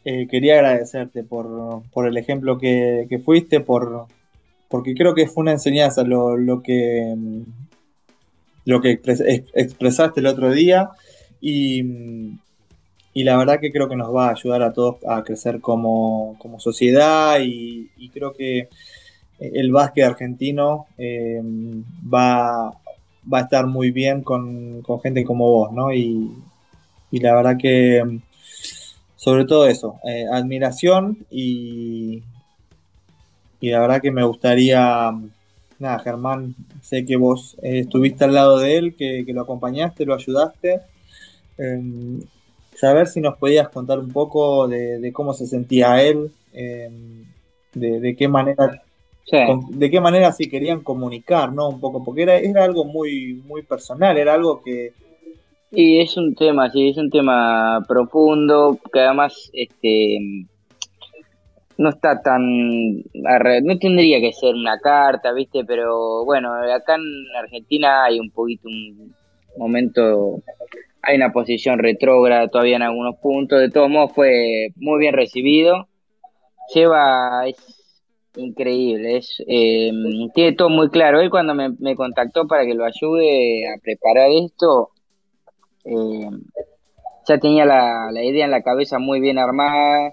eh, 0.05 0.27
quería 0.29 0.55
agradecerte 0.57 1.23
por, 1.25 1.83
por 1.93 2.07
el 2.07 2.17
ejemplo 2.17 2.59
que, 2.59 3.07
que 3.09 3.19
fuiste, 3.19 3.61
por, 3.61 4.07
porque 4.69 4.95
creo 4.95 5.15
que 5.15 5.27
fue 5.29 5.43
una 5.43 5.53
enseñanza 5.53 6.03
lo, 6.03 6.37
lo 6.37 6.63
que, 6.63 7.15
lo 8.67 8.81
que 8.81 9.01
expres- 9.01 9.25
ex- 9.27 9.51
expresaste 9.55 10.21
el 10.21 10.27
otro 10.27 10.51
día 10.51 10.91
y, 11.41 11.83
y 13.17 13.25
la 13.25 13.39
verdad 13.39 13.61
que 13.61 13.73
creo 13.73 13.89
que 13.89 13.97
nos 13.97 14.15
va 14.15 14.29
a 14.29 14.33
ayudar 14.33 14.63
a 14.63 14.75
todos 14.75 14.97
a 15.09 15.25
crecer 15.25 15.63
como, 15.63 16.37
como 16.39 16.61
sociedad 16.61 17.39
y, 17.41 17.89
creo 18.13 18.35
que 18.35 18.69
el 19.39 19.73
básquet 19.73 20.05
argentino 20.05 20.87
eh, 20.99 21.41
va, 22.13 22.73
va 23.33 23.39
a 23.39 23.41
estar 23.41 23.67
muy 23.67 23.91
bien 23.91 24.21
con, 24.23 24.83
con 24.83 25.01
gente 25.01 25.25
como 25.25 25.51
vos, 25.51 25.73
¿no? 25.73 25.95
Y, 25.95 26.31
y 27.11 27.21
la 27.21 27.35
verdad 27.35 27.57
que 27.59 28.21
sobre 29.17 29.47
todo 29.47 29.67
eso, 29.67 29.99
eh, 30.05 30.27
admiración 30.31 31.27
y, 31.31 32.23
y 33.63 33.71
la 33.71 33.81
verdad 33.81 34.03
que 34.03 34.11
me 34.11 34.25
gustaría, 34.25 35.11
nada, 35.79 35.99
Germán, 36.01 36.55
sé 36.83 37.07
que 37.07 37.17
vos 37.17 37.57
eh, 37.63 37.79
estuviste 37.79 38.25
al 38.25 38.35
lado 38.35 38.59
de 38.59 38.77
él, 38.77 38.95
que, 38.95 39.25
lo 39.29 39.41
acompañaste, 39.41 40.05
lo 40.05 40.15
ayudaste. 40.15 40.83
Saber 42.77 43.07
si 43.07 43.21
nos 43.21 43.37
podías 43.39 43.69
contar 43.69 43.99
un 43.99 44.11
poco 44.11 44.69
de, 44.69 44.99
de 44.99 45.13
cómo 45.13 45.33
se 45.33 45.47
sentía 45.47 46.03
él, 46.03 46.31
eh, 46.53 46.91
de, 47.75 48.01
de 48.01 48.17
qué 48.17 48.29
manera 48.29 48.83
Sí. 49.29 49.39
con- 49.45 49.77
de 49.77 49.91
qué 49.91 50.01
manera 50.01 50.31
sí 50.31 50.49
querían 50.49 50.83
comunicar, 50.85 51.53
¿no? 51.53 51.69
Un 51.69 51.81
poco, 51.81 52.05
porque 52.05 52.23
era, 52.23 52.39
era 52.39 52.63
algo 52.63 52.85
muy, 52.85 53.43
muy 53.45 53.63
personal, 53.63 54.17
era 54.17 54.35
algo 54.35 54.63
que, 54.63 54.93
Y 55.73 56.01
es 56.01 56.17
un 56.17 56.35
tema, 56.37 56.71
sí, 56.71 56.91
es 56.91 56.97
un 56.97 57.11
tema 57.11 57.85
profundo, 57.89 58.79
que 58.93 59.01
además 59.01 59.51
este 59.53 60.19
no 61.79 61.91
está 61.91 62.23
tan 62.23 62.99
no 62.99 63.79
tendría 63.81 64.21
que 64.21 64.33
ser 64.33 64.55
una 64.55 64.79
carta, 64.79 65.33
¿viste? 65.33 65.65
Pero 65.65 66.25
bueno, 66.25 66.53
acá 66.73 66.95
en 66.95 67.03
Argentina 67.37 68.05
hay 68.05 68.21
un 68.21 68.31
poquito 68.31 68.69
un 68.69 69.13
momento 69.59 70.41
hay 71.07 71.17
una 71.17 71.33
posición 71.33 71.79
retrógrada 71.79 72.49
todavía 72.49 72.77
en 72.77 72.83
algunos 72.83 73.17
puntos, 73.17 73.61
de 73.61 73.71
todos 73.71 73.89
modos 73.89 74.13
fue 74.13 74.69
muy 74.77 74.99
bien 74.99 75.15
recibido. 75.15 75.89
Lleva 76.75 77.47
es 77.47 77.57
increíble, 78.37 79.19
es 79.19 79.43
eh, 79.47 79.93
tiene 80.35 80.57
todo 80.57 80.69
muy 80.69 80.91
claro. 80.91 81.21
Él 81.21 81.31
cuando 81.31 81.55
me, 81.55 81.97
contactó 81.97 82.47
para 82.47 82.65
que 82.67 82.75
lo 82.75 82.85
ayude 82.85 83.69
a 83.69 83.81
preparar 83.81 84.31
esto, 84.31 84.91
eh, 85.85 86.29
ya 87.29 87.39
tenía 87.39 87.65
la, 87.65 88.11
idea 88.25 88.45
en 88.45 88.51
la 88.51 88.63
cabeza 88.63 88.99
muy 88.99 89.21
bien 89.21 89.39
armada. 89.39 90.13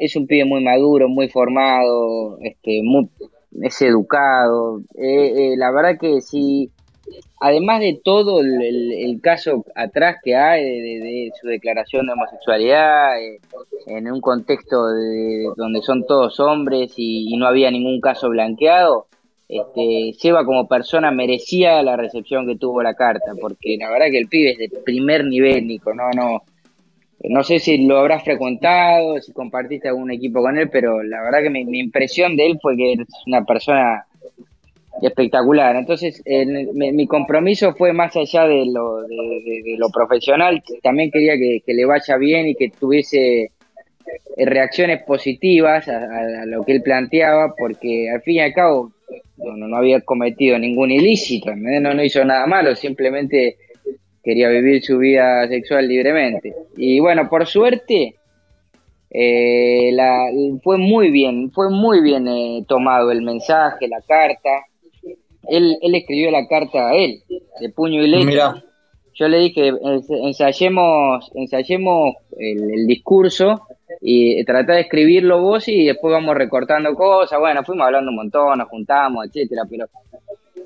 Es 0.00 0.16
un 0.16 0.26
pibe 0.26 0.44
muy 0.44 0.64
maduro, 0.64 1.08
muy 1.08 1.28
formado, 1.28 2.38
este, 2.40 2.80
muy, 2.82 3.08
es 3.62 3.80
educado. 3.82 4.80
Eh, 4.96 5.52
eh, 5.52 5.54
la 5.56 5.70
verdad 5.70 5.98
que 6.00 6.20
sí, 6.20 6.70
además 7.40 7.80
de 7.80 8.00
todo 8.02 8.40
el, 8.40 9.20
caso 9.22 9.64
atrás 9.74 10.16
que 10.22 10.36
hay 10.36 10.62
de, 10.64 11.32
su 11.40 11.48
declaración 11.48 12.06
de 12.06 12.12
homosexualidad, 12.12 13.20
eh, 13.20 13.40
en 13.86 14.10
un 14.10 14.20
contexto 14.20 14.88
de, 14.88 15.48
donde 15.56 15.82
son 15.82 16.06
todos 16.06 16.40
hombres 16.40 16.92
y, 16.96 17.34
y 17.34 17.36
no 17.36 17.46
había 17.46 17.70
ningún 17.70 18.00
caso 18.00 18.28
blanqueado, 18.28 19.06
este, 19.50 20.12
Seba 20.16 20.44
como 20.44 20.68
persona 20.68 21.10
merecía 21.10 21.82
la 21.82 21.96
recepción 21.96 22.46
que 22.46 22.56
tuvo 22.56 22.84
la 22.84 22.94
carta, 22.94 23.32
porque 23.40 23.76
la 23.80 23.90
verdad 23.90 24.06
que 24.12 24.18
el 24.18 24.28
pibe 24.28 24.52
es 24.52 24.58
de 24.58 24.78
primer 24.84 25.24
nivel, 25.24 25.66
Nico, 25.66 25.92
no, 25.92 26.08
no, 26.14 26.42
no 27.24 27.42
sé 27.42 27.58
si 27.58 27.84
lo 27.84 27.98
habrás 27.98 28.22
frecuentado, 28.22 29.20
si 29.20 29.32
compartiste 29.32 29.88
algún 29.88 30.12
equipo 30.12 30.40
con 30.40 30.56
él, 30.56 30.70
pero 30.70 31.02
la 31.02 31.20
verdad 31.22 31.42
que 31.42 31.50
mi, 31.50 31.64
mi 31.64 31.80
impresión 31.80 32.36
de 32.36 32.46
él 32.46 32.58
fue 32.62 32.76
que 32.76 32.92
es 32.92 32.98
una 33.26 33.44
persona 33.44 34.06
espectacular. 35.02 35.76
Entonces, 35.76 36.22
en- 36.24 36.76
mi, 36.76 36.92
mi 36.92 37.06
compromiso 37.06 37.74
fue 37.74 37.92
más 37.92 38.16
allá 38.16 38.46
de 38.46 38.66
lo, 38.66 39.02
de, 39.02 39.76
lo 39.78 39.88
profesional, 39.90 40.62
también 40.82 41.10
quería 41.10 41.34
que, 41.36 41.62
le 41.72 41.84
vaya 41.86 42.16
bien 42.16 42.48
y 42.48 42.54
que 42.54 42.70
tuviese 42.70 43.52
reacciones 44.36 45.02
positivas 45.04 45.88
a, 45.88 46.44
lo 46.46 46.64
que 46.64 46.72
él 46.72 46.82
planteaba, 46.82 47.54
porque 47.56 48.10
al 48.10 48.22
fin 48.22 48.36
y 48.36 48.40
al 48.40 48.52
cabo 48.52 48.92
no, 49.36 49.56
no- 49.68 49.76
había 49.76 50.00
cometido 50.00 50.58
ningún 50.58 50.90
ilícito, 50.90 51.54
no, 51.54 51.94
no 51.94 52.04
hizo 52.04 52.24
nada 52.24 52.46
malo, 52.46 52.74
simplemente 52.74 53.56
quería 54.22 54.48
vivir 54.48 54.82
su 54.82 54.98
vida 54.98 55.46
sexual 55.48 55.88
libremente. 55.88 56.54
Y 56.76 57.00
bueno, 57.00 57.28
por 57.28 57.46
suerte, 57.46 58.14
eh, 59.10 59.90
la, 59.92 60.26
fue 60.62 60.78
muy 60.78 61.10
bien, 61.10 61.50
fue 61.50 61.70
muy 61.70 62.00
bien 62.00 62.28
eh, 62.28 62.64
tomado 62.68 63.10
el 63.10 63.22
mensaje, 63.22 63.88
la 63.88 64.00
carta. 64.02 64.64
Él, 65.48 65.78
él 65.80 65.94
escribió 65.94 66.30
la 66.30 66.46
carta 66.46 66.90
a 66.90 66.94
él, 66.96 67.22
de 67.60 67.68
puño 67.70 68.02
y 68.02 68.08
letra. 68.08 68.24
Mirá. 68.26 68.64
Yo 69.14 69.28
le 69.28 69.38
dije, 69.38 69.72
ens- 69.72 70.06
ensayemos, 70.10 71.30
ensayemos 71.34 72.14
el, 72.38 72.70
el 72.72 72.86
discurso 72.86 73.62
y 74.00 74.42
tratá 74.44 74.74
de 74.74 74.82
escribirlo 74.82 75.40
vos 75.42 75.68
y 75.68 75.84
después 75.86 76.12
vamos 76.12 76.34
recortando 76.36 76.94
cosas. 76.94 77.38
Bueno, 77.38 77.62
fuimos 77.64 77.86
hablando 77.86 78.10
un 78.10 78.16
montón, 78.16 78.58
nos 78.58 78.68
juntamos, 78.68 79.26
etcétera, 79.26 79.62
pero 79.68 79.86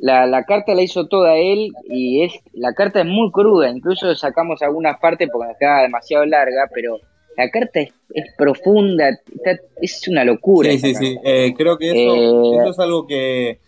la, 0.00 0.26
la 0.26 0.44
carta 0.44 0.74
la 0.74 0.82
hizo 0.82 1.06
toda 1.06 1.36
él 1.36 1.72
y 1.88 2.22
es 2.22 2.32
la 2.52 2.74
carta 2.74 3.00
es 3.00 3.06
muy 3.06 3.30
cruda, 3.32 3.70
incluso 3.70 4.14
sacamos 4.14 4.60
algunas 4.62 4.98
partes 5.00 5.28
porque 5.32 5.48
nos 5.48 5.58
quedaba 5.58 5.82
demasiado 5.82 6.24
larga, 6.26 6.68
pero 6.72 6.98
la 7.36 7.48
carta 7.50 7.80
es, 7.80 7.92
es 8.12 8.26
profunda, 8.36 9.08
está- 9.08 9.58
es 9.80 10.06
una 10.06 10.24
locura. 10.24 10.70
Sí, 10.70 10.78
sí, 10.78 10.92
carta. 10.92 11.06
sí. 11.08 11.16
Eh, 11.24 11.54
creo 11.56 11.76
que 11.78 11.90
eso, 11.90 12.14
Eh, 12.14 12.56
eso 12.60 12.70
es 12.70 12.78
algo 12.78 13.06
que, 13.06 13.58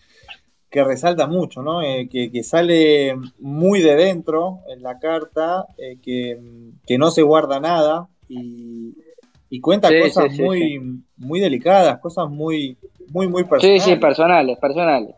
que 0.70 0.82
resalta 0.84 1.26
mucho, 1.26 1.62
¿no? 1.62 1.80
Eh, 1.82 2.08
que, 2.10 2.30
que 2.30 2.42
sale 2.42 3.14
muy 3.38 3.80
de 3.82 3.94
dentro 3.96 4.60
en 4.68 4.82
la 4.82 4.98
carta, 4.98 5.66
eh, 5.78 5.96
que, 6.02 6.38
que 6.86 6.98
no 6.98 7.10
se 7.10 7.22
guarda 7.22 7.60
nada 7.60 8.08
y, 8.28 8.92
y 9.48 9.60
cuenta 9.60 9.88
Sí, 9.88 10.00
cosas 10.00 10.30
sí, 10.30 10.36
sí, 10.36 10.42
muy, 10.42 10.80
muy 11.16 11.40
delicadas, 11.40 11.98
cosas 12.00 12.28
muy, 12.28 12.76
muy, 13.10 13.28
muy 13.28 13.42
Sí, 13.44 13.48
personales. 13.48 13.82
sí, 13.84 13.96
personales, 13.96 14.58
personales. 14.58 15.14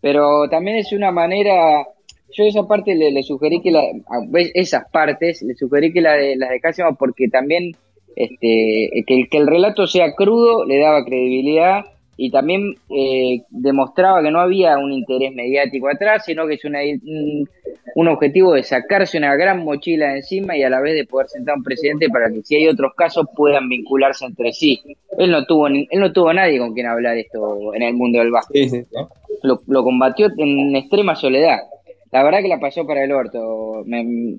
Pero 0.00 0.48
también 0.48 0.76
es 0.76 0.92
una 0.92 1.10
manera, 1.10 1.86
yo 2.32 2.44
esa 2.44 2.66
parte 2.66 2.94
le, 2.94 3.10
le 3.10 3.22
sugerí 3.22 3.60
que 3.60 3.70
la, 3.70 3.82
esas 4.54 4.88
partes, 4.90 5.42
le 5.42 5.54
sugerí 5.54 5.92
que 5.92 6.00
la 6.00 6.12
de, 6.14 6.36
las 6.36 6.50
de 6.50 6.60
Cásimo 6.60 6.94
porque 6.96 7.28
también 7.28 7.72
este, 8.14 9.04
que, 9.06 9.28
que 9.30 9.38
el 9.38 9.46
relato 9.46 9.86
sea 9.86 10.14
crudo 10.14 10.64
le 10.64 10.78
daba 10.78 11.04
credibilidad 11.04 11.84
y 12.20 12.30
también 12.32 12.74
eh, 12.90 13.42
demostraba 13.48 14.20
que 14.22 14.30
no 14.32 14.40
había 14.40 14.76
un 14.76 14.92
interés 14.92 15.32
mediático 15.32 15.88
atrás, 15.88 16.24
sino 16.26 16.46
que 16.48 16.54
es 16.54 16.64
una, 16.64 16.80
un, 16.82 17.48
un 17.94 18.08
objetivo 18.08 18.54
de 18.54 18.64
sacarse 18.64 19.16
una 19.18 19.36
gran 19.36 19.64
mochila 19.64 20.08
de 20.08 20.16
encima 20.16 20.56
y 20.56 20.64
a 20.64 20.68
la 20.68 20.80
vez 20.80 20.94
de 20.96 21.06
poder 21.06 21.28
sentar 21.28 21.56
un 21.56 21.62
presidente 21.62 22.08
para 22.10 22.28
que 22.30 22.42
si 22.42 22.56
hay 22.56 22.66
otros 22.66 22.92
casos 22.96 23.26
puedan 23.36 23.68
vincularse 23.68 24.24
entre 24.26 24.52
sí. 24.52 24.82
Él 25.16 25.30
no 25.30 25.46
tuvo, 25.46 25.68
ni- 25.68 25.86
él 25.90 26.00
no 26.00 26.12
tuvo 26.12 26.32
nadie 26.32 26.58
con 26.58 26.74
quien 26.74 26.86
hablar 26.86 27.16
esto 27.16 27.72
en 27.72 27.82
el 27.82 27.94
mundo 27.94 28.18
del 28.18 28.32
básquet 28.32 28.64
Sí, 28.64 28.68
sí, 28.68 28.82
sí. 28.82 28.96
lo, 29.44 29.60
lo 29.68 29.84
combatió 29.84 30.26
en 30.36 30.74
extrema 30.74 31.14
soledad. 31.14 31.58
La 32.10 32.24
verdad 32.24 32.40
que 32.42 32.48
la 32.48 32.58
pasó 32.58 32.84
para 32.84 33.04
el 33.04 33.12
orto. 33.12 33.82
Me- 33.86 34.38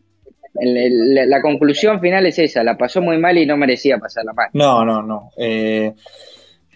la 0.61 1.41
conclusión 1.41 2.01
final 2.01 2.25
es 2.25 2.39
esa, 2.39 2.63
la 2.63 2.75
pasó 2.77 3.01
muy 3.01 3.17
mal 3.17 3.37
y 3.37 3.45
no 3.45 3.55
merecía 3.55 3.97
pasarla 3.99 4.33
mal. 4.33 4.49
No, 4.53 4.83
no, 4.83 5.01
no. 5.01 5.29
Eh, 5.37 5.93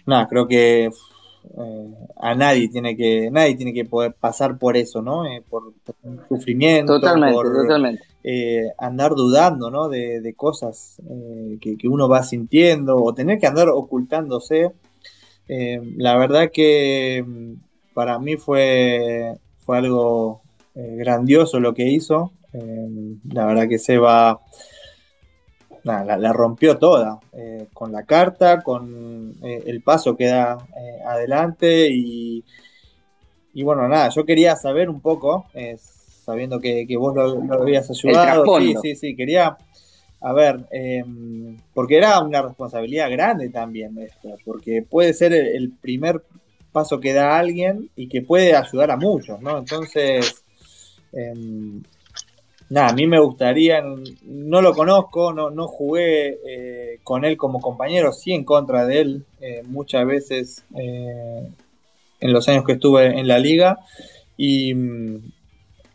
nada, 0.06 0.26
creo 0.28 0.46
que 0.46 0.84
eh, 0.86 1.94
a 2.16 2.34
nadie 2.34 2.68
tiene 2.68 2.96
que, 2.96 3.30
nadie 3.30 3.54
tiene 3.54 3.72
que 3.72 3.84
poder 3.84 4.14
pasar 4.14 4.58
por 4.58 4.76
eso, 4.76 5.02
¿no? 5.02 5.26
Eh, 5.26 5.42
por, 5.48 5.74
sufrimiento, 6.28 6.94
Totalmente, 6.94 7.34
por 7.34 7.52
totalmente. 7.52 8.02
eh, 8.22 8.70
andar 8.78 9.12
dudando, 9.14 9.70
¿no? 9.70 9.88
De, 9.88 10.20
de 10.20 10.34
cosas 10.34 10.96
que, 11.60 11.76
que 11.76 11.88
uno 11.88 12.08
va 12.08 12.22
sintiendo 12.22 13.02
o 13.02 13.14
tener 13.14 13.38
que 13.38 13.46
andar 13.46 13.68
ocultándose. 13.68 14.72
La 15.46 16.16
verdad 16.16 16.50
que 16.50 17.22
mm, 17.26 17.52
para 17.92 18.18
mí 18.18 18.36
fue, 18.36 19.34
fue 19.58 19.78
algo 19.78 20.40
grandioso 20.74 21.60
lo 21.60 21.74
que 21.74 21.88
hizo. 21.90 22.32
La 23.30 23.46
verdad 23.46 23.68
que 23.68 23.78
Seba 23.78 24.40
nada, 25.84 26.04
la, 26.04 26.16
la 26.16 26.32
rompió 26.32 26.78
toda, 26.78 27.20
eh, 27.32 27.66
con 27.72 27.92
la 27.92 28.04
carta, 28.04 28.62
con 28.62 29.34
eh, 29.42 29.62
el 29.66 29.82
paso 29.82 30.16
que 30.16 30.26
da 30.26 30.58
eh, 30.76 30.98
adelante 31.06 31.88
y, 31.90 32.42
y 33.52 33.62
bueno, 33.62 33.86
nada, 33.88 34.08
yo 34.08 34.24
quería 34.24 34.56
saber 34.56 34.90
un 34.90 35.00
poco, 35.00 35.46
sabiendo 36.24 36.58
que, 36.58 36.86
que 36.86 36.96
vos 36.96 37.14
lo, 37.14 37.36
lo 37.36 37.62
habías 37.62 37.90
ayudado, 37.90 38.44
sí, 38.58 38.74
sí, 38.82 38.96
sí, 38.96 39.16
quería, 39.16 39.56
a 40.20 40.32
ver, 40.32 40.66
eh, 40.72 41.04
porque 41.72 41.98
era 41.98 42.20
una 42.20 42.42
responsabilidad 42.42 43.10
grande 43.10 43.50
también 43.50 43.96
esto, 43.98 44.36
porque 44.44 44.82
puede 44.82 45.12
ser 45.12 45.32
el, 45.32 45.46
el 45.48 45.70
primer 45.70 46.22
paso 46.72 46.98
que 46.98 47.12
da 47.12 47.38
alguien 47.38 47.88
y 47.94 48.08
que 48.08 48.20
puede 48.22 48.56
ayudar 48.56 48.90
a 48.90 48.96
muchos, 48.96 49.40
¿no? 49.40 49.58
Entonces, 49.58 50.42
em, 51.12 51.82
nada, 52.70 52.88
a 52.88 52.92
mí 52.94 53.06
me 53.06 53.20
gustaría, 53.20 53.82
no 54.22 54.62
lo 54.62 54.74
conozco, 54.74 55.32
no, 55.32 55.50
no 55.50 55.68
jugué 55.68 56.38
eh, 56.46 57.00
con 57.02 57.24
él 57.24 57.36
como 57.36 57.60
compañero, 57.60 58.12
sí 58.12 58.32
en 58.32 58.44
contra 58.44 58.86
de 58.86 59.00
él 59.00 59.24
eh, 59.40 59.62
muchas 59.66 60.06
veces 60.06 60.64
eh, 60.76 61.48
en 62.20 62.32
los 62.32 62.48
años 62.48 62.64
que 62.64 62.72
estuve 62.72 63.18
en 63.18 63.28
la 63.28 63.38
liga. 63.38 63.78
Y, 64.36 64.74
mm, 64.74 65.32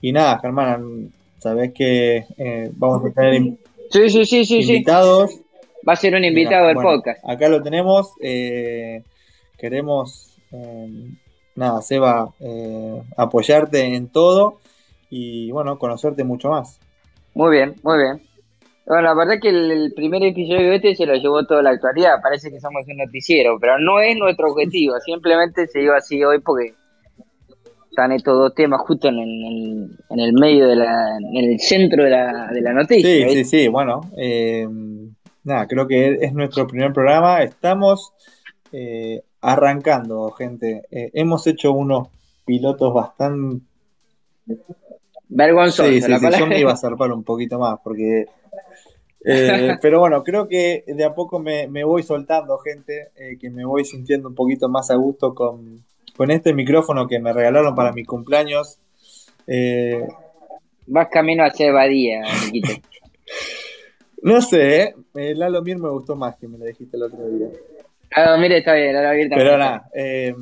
y 0.01 0.11
nada, 0.11 0.39
Germán, 0.39 1.11
sabés 1.39 1.74
que 1.74 2.26
eh, 2.38 2.72
vamos 2.74 3.05
a 3.05 3.13
tener 3.13 3.57
Sí, 3.91 4.09
sí, 4.09 4.26
sí, 4.26 4.45
sí, 4.45 4.63
sí. 4.63 4.74
invitados. 4.74 5.32
Va 5.88 5.93
a 5.93 5.95
ser 5.95 6.13
un 6.13 6.24
invitado 6.24 6.67
del 6.67 6.76
bueno, 6.76 6.91
podcast. 6.91 7.28
Acá 7.28 7.49
lo 7.49 7.61
tenemos. 7.63 8.13
queremos, 9.57 10.38
nada, 11.55 11.82
Seba, 11.82 12.32
apoyarte 13.17 13.82
en 13.95 14.09
todo 14.09 14.59
y 15.10 15.51
bueno, 15.51 15.78
conocerte 15.78 16.24
mucho 16.24 16.49
más. 16.49 16.80
Muy 17.34 17.55
bien, 17.55 17.76
muy 17.84 17.97
bien. 17.97 18.22
Bueno, 18.86 19.03
la 19.03 19.14
verdad 19.14 19.36
que 19.41 19.49
el, 19.49 19.70
el 19.70 19.93
primer 19.93 20.24
episodio 20.24 20.74
este 20.74 20.95
se 20.95 21.05
lo 21.05 21.14
llevó 21.14 21.45
toda 21.45 21.62
la 21.62 21.70
actualidad. 21.72 22.22
Parece 22.24 22.49
que 22.49 22.60
somos 22.60 22.88
un 22.88 22.97
noticiero, 22.97 23.60
pero 23.60 23.78
no 23.78 23.99
es 23.99 24.18
nuestro 24.18 24.51
objetivo. 24.51 24.99
Simplemente 25.05 25.68
se 25.68 25.80
dio 25.80 25.93
así 25.93 26.24
hoy 26.24 26.39
porque 26.39 26.74
están 27.89 28.12
estos 28.12 28.36
dos 28.36 28.55
temas 28.55 28.82
justo 28.82 29.10
en 29.10 29.20
el, 29.20 29.97
en 30.10 30.20
el 30.20 30.34
medio 30.34 30.68
de 30.68 30.76
la, 30.76 31.18
en 31.18 31.51
el 31.51 31.60
centro 31.60 32.03
de 32.03 32.10
la, 32.10 32.47
de 32.51 32.62
la 32.62 32.74
noticia. 32.74 33.30
Sí, 33.30 33.36
sí, 33.36 33.45
sí, 33.45 33.68
bueno, 33.68 34.01
eh, 34.18 34.68
nada, 35.43 35.68
creo 35.68 35.88
que 35.88 36.18
es 36.22 36.34
nuestro 36.34 36.66
primer 36.66 36.93
programa. 36.93 37.43
Estamos 37.43 38.14
eh, 38.72 39.22
arrancando, 39.41 40.32
gente. 40.32 40.84
Eh, 40.89 41.12
hemos 41.14 41.45
hecho 41.47 41.74
unos 41.74 42.07
pilotos 42.45 42.93
bastante 42.93 43.64
Vergonzoso, 45.30 45.88
Sí, 45.89 46.01
sí, 46.01 46.09
la 46.09 46.19
sí, 46.19 46.27
yo 46.39 46.47
me 46.47 46.59
iba 46.59 46.71
a 46.71 46.77
zarpar 46.77 47.11
un 47.11 47.23
poquito 47.23 47.59
más 47.59 47.80
porque... 47.84 48.25
eh, 49.23 49.77
pero 49.82 49.99
bueno, 49.99 50.23
creo 50.23 50.47
que 50.47 50.84
de 50.88 51.05
a 51.05 51.13
poco 51.13 51.39
me, 51.39 51.67
me 51.67 51.84
voy 51.84 52.03
soltando, 52.03 52.57
gente, 52.57 53.11
eh, 53.15 53.38
que 53.39 53.49
me 53.49 53.63
voy 53.63 53.86
sintiendo 53.86 54.27
un 54.27 54.36
poquito 54.36 54.67
más 54.69 54.89
a 54.89 54.95
gusto 54.95 55.34
con, 55.36 55.84
con 56.17 56.32
este 56.32 56.53
micrófono 56.53 57.07
que 57.07 57.19
me 57.19 57.32
regalaron 57.32 57.75
para 57.75 57.91
mi 57.91 58.03
cumpleaños. 58.03 58.80
Eh, 59.47 60.05
Vas 60.88 61.07
camino 61.09 61.43
a 61.43 61.51
ser 61.51 61.71
Badía, 61.71 62.23
Niquito. 62.45 62.82
no 64.23 64.41
sé, 64.41 64.95
Lalo 65.13 65.61
Mir 65.61 65.77
me 65.77 65.89
gustó 65.89 66.15
más 66.15 66.36
que 66.38 66.47
me 66.47 66.57
lo 66.57 66.65
dijiste 66.65 66.97
el 66.97 67.03
otro 67.03 67.27
día. 67.30 67.47
Ah, 68.16 68.38
mire, 68.38 68.57
está 68.60 68.74
bien, 68.74 68.95
ahora 68.95 69.12
abierta. 69.12 69.36
Pero 69.36 69.57
nada, 69.57 69.89
eh, 69.93 70.34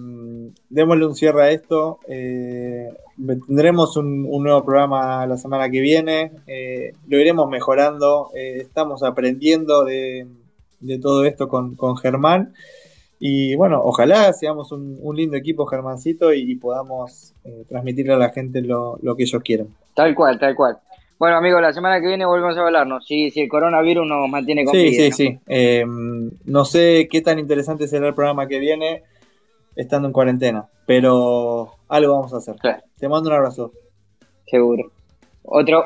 démosle 0.69 1.05
un 1.05 1.15
cierre 1.15 1.43
a 1.43 1.51
esto. 1.51 1.99
eh, 2.07 2.89
tendremos 3.47 3.97
un, 3.97 4.25
un 4.29 4.43
nuevo 4.43 4.63
programa 4.63 5.25
la 5.25 5.37
semana 5.37 5.69
que 5.69 5.81
viene. 5.81 6.31
eh, 6.47 6.93
lo 7.07 7.19
iremos 7.19 7.49
mejorando. 7.49 8.29
estamos 8.33 9.03
aprendiendo 9.03 9.83
de, 9.83 10.27
de 10.79 10.99
todo 10.99 11.25
esto 11.25 11.47
con, 11.47 11.75
con 11.75 11.97
Germán. 11.97 12.53
Y 13.19 13.55
bueno, 13.55 13.81
ojalá 13.83 14.31
seamos 14.33 14.71
un, 14.71 14.99
un 15.01 15.15
lindo 15.15 15.35
equipo, 15.35 15.65
Germancito, 15.65 16.31
y, 16.33 16.51
y 16.51 16.55
podamos 16.55 17.33
eh, 17.43 17.63
transmitirle 17.67 18.13
a 18.13 18.17
la 18.17 18.29
gente 18.29 18.61
lo, 18.61 18.99
lo 19.01 19.15
que 19.15 19.23
ellos 19.23 19.41
quieren. 19.43 19.69
Tal 19.95 20.13
cual, 20.13 20.37
tal 20.39 20.53
cual. 20.55 20.77
Bueno, 21.19 21.37
amigos, 21.37 21.61
la 21.61 21.73
semana 21.73 21.99
que 21.99 22.07
viene 22.07 22.25
volvemos 22.25 22.55
a 22.57 22.61
hablarnos. 22.61 23.05
Si, 23.05 23.31
si 23.31 23.41
el 23.41 23.49
coronavirus 23.49 24.07
nos 24.07 24.29
mantiene 24.29 24.63
con 24.65 24.73
Sí, 24.75 24.93
sí, 24.93 25.09
¿no? 25.09 25.15
sí. 25.15 25.39
Eh, 25.47 25.83
no 26.45 26.65
sé 26.65 27.07
qué 27.09 27.21
tan 27.21 27.39
interesante 27.39 27.87
será 27.87 28.07
el 28.07 28.13
programa 28.13 28.47
que 28.47 28.59
viene 28.59 29.03
estando 29.75 30.07
en 30.07 30.13
cuarentena, 30.13 30.67
pero 30.85 31.73
algo 31.89 32.13
vamos 32.13 32.33
a 32.33 32.37
hacer. 32.37 32.55
Claro. 32.57 32.83
Te 32.99 33.09
mando 33.09 33.29
un 33.29 33.35
abrazo. 33.35 33.71
Seguro. 34.45 34.91
Otro. 35.43 35.85